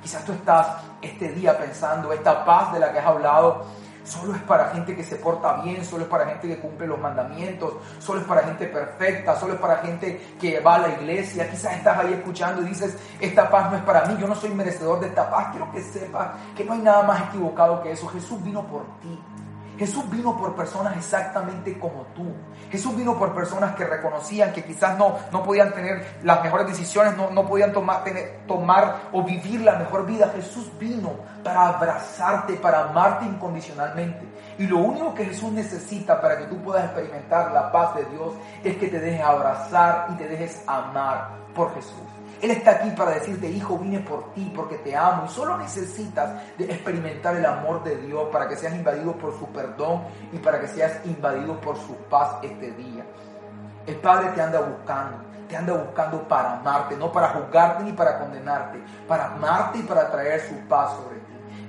Quizás 0.02 0.26
tú 0.26 0.32
estás 0.32 0.68
este 1.02 1.30
día 1.30 1.56
pensando, 1.58 2.12
esta 2.12 2.44
paz 2.44 2.74
de 2.74 2.80
la 2.80 2.92
que 2.92 3.00
has 3.00 3.06
hablado, 3.06 3.66
Solo 4.08 4.36
es 4.36 4.42
para 4.44 4.70
gente 4.70 4.96
que 4.96 5.04
se 5.04 5.18
porta 5.18 5.62
bien, 5.62 5.84
solo 5.84 6.04
es 6.04 6.10
para 6.10 6.26
gente 6.28 6.48
que 6.48 6.60
cumple 6.60 6.88
los 6.88 6.98
mandamientos, 6.98 7.74
solo 8.00 8.22
es 8.22 8.26
para 8.26 8.44
gente 8.44 8.66
perfecta, 8.68 9.38
solo 9.38 9.56
es 9.56 9.60
para 9.60 9.78
gente 9.80 10.36
que 10.40 10.62
va 10.62 10.76
a 10.76 10.80
la 10.80 10.90
iglesia. 10.90 11.50
Quizás 11.50 11.74
estás 11.74 11.98
ahí 11.98 12.14
escuchando 12.14 12.62
y 12.62 12.70
dices, 12.70 12.98
esta 13.20 13.50
paz 13.50 13.70
no 13.70 13.76
es 13.76 13.84
para 13.84 14.06
mí, 14.06 14.16
yo 14.18 14.26
no 14.26 14.36
soy 14.36 14.52
merecedor 14.52 15.02
de 15.02 15.08
esta 15.08 15.30
paz. 15.30 15.48
Quiero 15.52 15.70
que 15.74 15.82
sepas 15.82 16.30
que 16.56 16.64
no 16.64 16.72
hay 16.72 16.80
nada 16.80 17.04
más 17.04 17.28
equivocado 17.28 17.84
que 17.84 17.92
eso. 17.92 18.08
Jesús 18.08 18.42
vino 18.42 18.66
por 18.66 18.86
ti. 19.02 19.20
Jesús 19.78 20.10
vino 20.10 20.38
por 20.38 20.56
personas 20.56 20.98
exactamente 20.98 21.78
como 21.78 22.04
tú. 22.16 22.26
Jesús 22.72 22.96
vino 22.96 23.18
por 23.18 23.34
personas 23.34 23.76
que 23.76 23.86
reconocían 23.86 24.52
que 24.52 24.64
quizás 24.64 24.98
no, 24.98 25.18
no 25.32 25.44
podían 25.44 25.72
tener 25.74 26.20
las 26.24 26.42
mejores 26.44 26.68
decisiones, 26.68 27.16
no, 27.16 27.30
no 27.30 27.46
podían 27.46 27.72
tomar, 27.72 28.04
tomar 28.48 29.10
o 29.12 29.24
vivir 29.24 29.62
la 29.62 29.78
mejor 29.78 30.06
vida. 30.06 30.32
Jesús 30.36 30.72
vino 30.80 31.12
para 31.44 31.68
abrazarte, 31.68 32.54
para 32.54 32.90
amarte 32.90 33.26
incondicionalmente. 33.26 34.28
Y 34.58 34.66
lo 34.66 34.80
único 34.80 35.14
que 35.14 35.26
Jesús 35.26 35.52
necesita 35.52 36.20
para 36.20 36.38
que 36.38 36.46
tú 36.46 36.58
puedas 36.62 36.86
experimentar 36.86 37.52
la 37.52 37.72
paz 37.72 37.96
de 37.96 38.06
Dios 38.06 38.34
es 38.64 38.78
que 38.78 38.88
te 38.88 39.00
dejes 39.00 39.24
abrazar 39.24 40.08
y 40.14 40.18
te 40.18 40.28
dejes 40.28 40.64
amar 40.66 41.30
por 41.54 41.74
Jesús. 41.76 41.94
Él 42.42 42.52
está 42.52 42.72
aquí 42.72 42.92
para 42.92 43.12
decirte, 43.12 43.50
hijo, 43.50 43.78
vine 43.78 44.00
por 44.00 44.34
ti 44.34 44.52
porque 44.56 44.78
te 44.78 44.96
amo. 44.96 45.26
Y 45.26 45.30
solo 45.30 45.58
necesitas 45.58 46.58
de 46.58 46.66
experimentar 46.66 47.36
el 47.36 47.46
amor 47.46 47.84
de 47.84 47.98
Dios 47.98 48.30
para 48.32 48.48
que 48.48 48.56
seas 48.56 48.74
invadido 48.74 49.14
por 49.18 49.38
su 49.38 49.48
perdón 49.48 50.04
y 50.32 50.38
para 50.38 50.60
que 50.60 50.68
seas 50.68 51.06
invadido 51.06 51.60
por 51.60 51.78
su 51.78 51.96
paz 52.10 52.38
este 52.44 52.72
día. 52.72 53.06
El 53.86 53.96
Padre 53.98 54.30
te 54.36 54.42
anda 54.42 54.60
buscando, 54.60 55.24
te 55.48 55.56
anda 55.56 55.74
buscando 55.74 56.28
para 56.28 56.58
amarte, 56.58 56.98
no 56.98 57.12
para 57.12 57.30
juzgarte 57.30 57.84
ni 57.84 57.94
para 57.94 58.20
condenarte, 58.20 58.84
para 59.08 59.28
amarte 59.28 59.80
y 59.80 59.84
para 59.84 60.12
traer 60.12 60.42
su 60.42 60.56
paz 60.68 60.92
sobre 60.92 61.20
ti. 61.20 61.27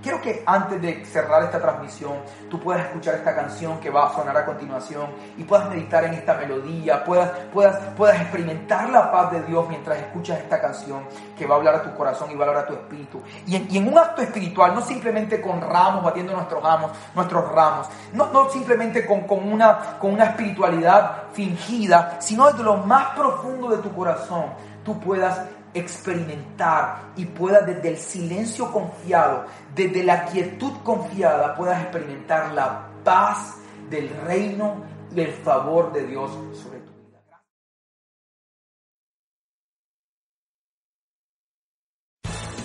Quiero 0.08 0.22
que 0.22 0.42
antes 0.46 0.80
de 0.80 1.04
cerrar 1.04 1.42
esta 1.42 1.60
transmisión, 1.60 2.14
tú 2.48 2.58
puedas 2.58 2.86
escuchar 2.86 3.16
esta 3.16 3.34
canción 3.34 3.78
que 3.78 3.90
va 3.90 4.06
a 4.06 4.14
sonar 4.14 4.34
a 4.38 4.46
continuación 4.46 5.10
y 5.36 5.44
puedas 5.44 5.68
meditar 5.68 6.02
en 6.04 6.14
esta 6.14 6.32
melodía, 6.32 7.04
puedas, 7.04 7.30
puedas, 7.52 7.76
puedas 7.94 8.18
experimentar 8.18 8.88
la 8.88 9.12
paz 9.12 9.32
de 9.32 9.42
Dios 9.42 9.68
mientras 9.68 9.98
escuchas 9.98 10.38
esta 10.38 10.62
canción 10.62 11.02
que 11.36 11.44
va 11.44 11.56
a 11.56 11.58
hablar 11.58 11.74
a 11.74 11.82
tu 11.82 11.94
corazón 11.94 12.30
y 12.30 12.36
va 12.36 12.46
a 12.46 12.48
hablar 12.48 12.64
a 12.64 12.66
tu 12.68 12.72
espíritu. 12.72 13.20
Y 13.46 13.76
en, 13.76 13.86
un 13.86 13.98
acto 13.98 14.22
espiritual, 14.22 14.74
no 14.74 14.80
simplemente 14.80 15.42
con 15.42 15.60
ramos, 15.60 16.02
batiendo 16.02 16.32
nuestros 16.32 16.62
ramos, 16.62 16.90
nuestros 17.14 17.52
ramos, 17.52 17.88
no, 18.14 18.32
no 18.32 18.48
simplemente 18.48 19.04
con, 19.04 19.26
con, 19.26 19.46
una, 19.46 19.98
con 19.98 20.14
una 20.14 20.24
espiritualidad 20.24 21.24
fingida, 21.34 22.16
sino 22.18 22.46
desde 22.46 22.62
lo 22.62 22.78
más 22.78 23.08
profundo 23.14 23.68
de 23.68 23.82
tu 23.82 23.94
corazón, 23.94 24.54
tú 24.86 24.98
puedas 24.98 25.38
experimentar 25.78 27.12
y 27.16 27.24
puedas 27.24 27.66
desde 27.66 27.88
el 27.90 27.96
silencio 27.96 28.70
confiado, 28.72 29.46
desde 29.74 30.02
la 30.02 30.24
quietud 30.26 30.72
confiada, 30.84 31.54
puedas 31.54 31.82
experimentar 31.82 32.52
la 32.52 32.88
paz 33.04 33.56
del 33.90 34.08
reino 34.26 34.82
y 35.14 35.20
el 35.20 35.32
favor 35.32 35.92
de 35.92 36.06
Dios 36.06 36.30
sobre 36.54 36.80
tu 36.80 36.87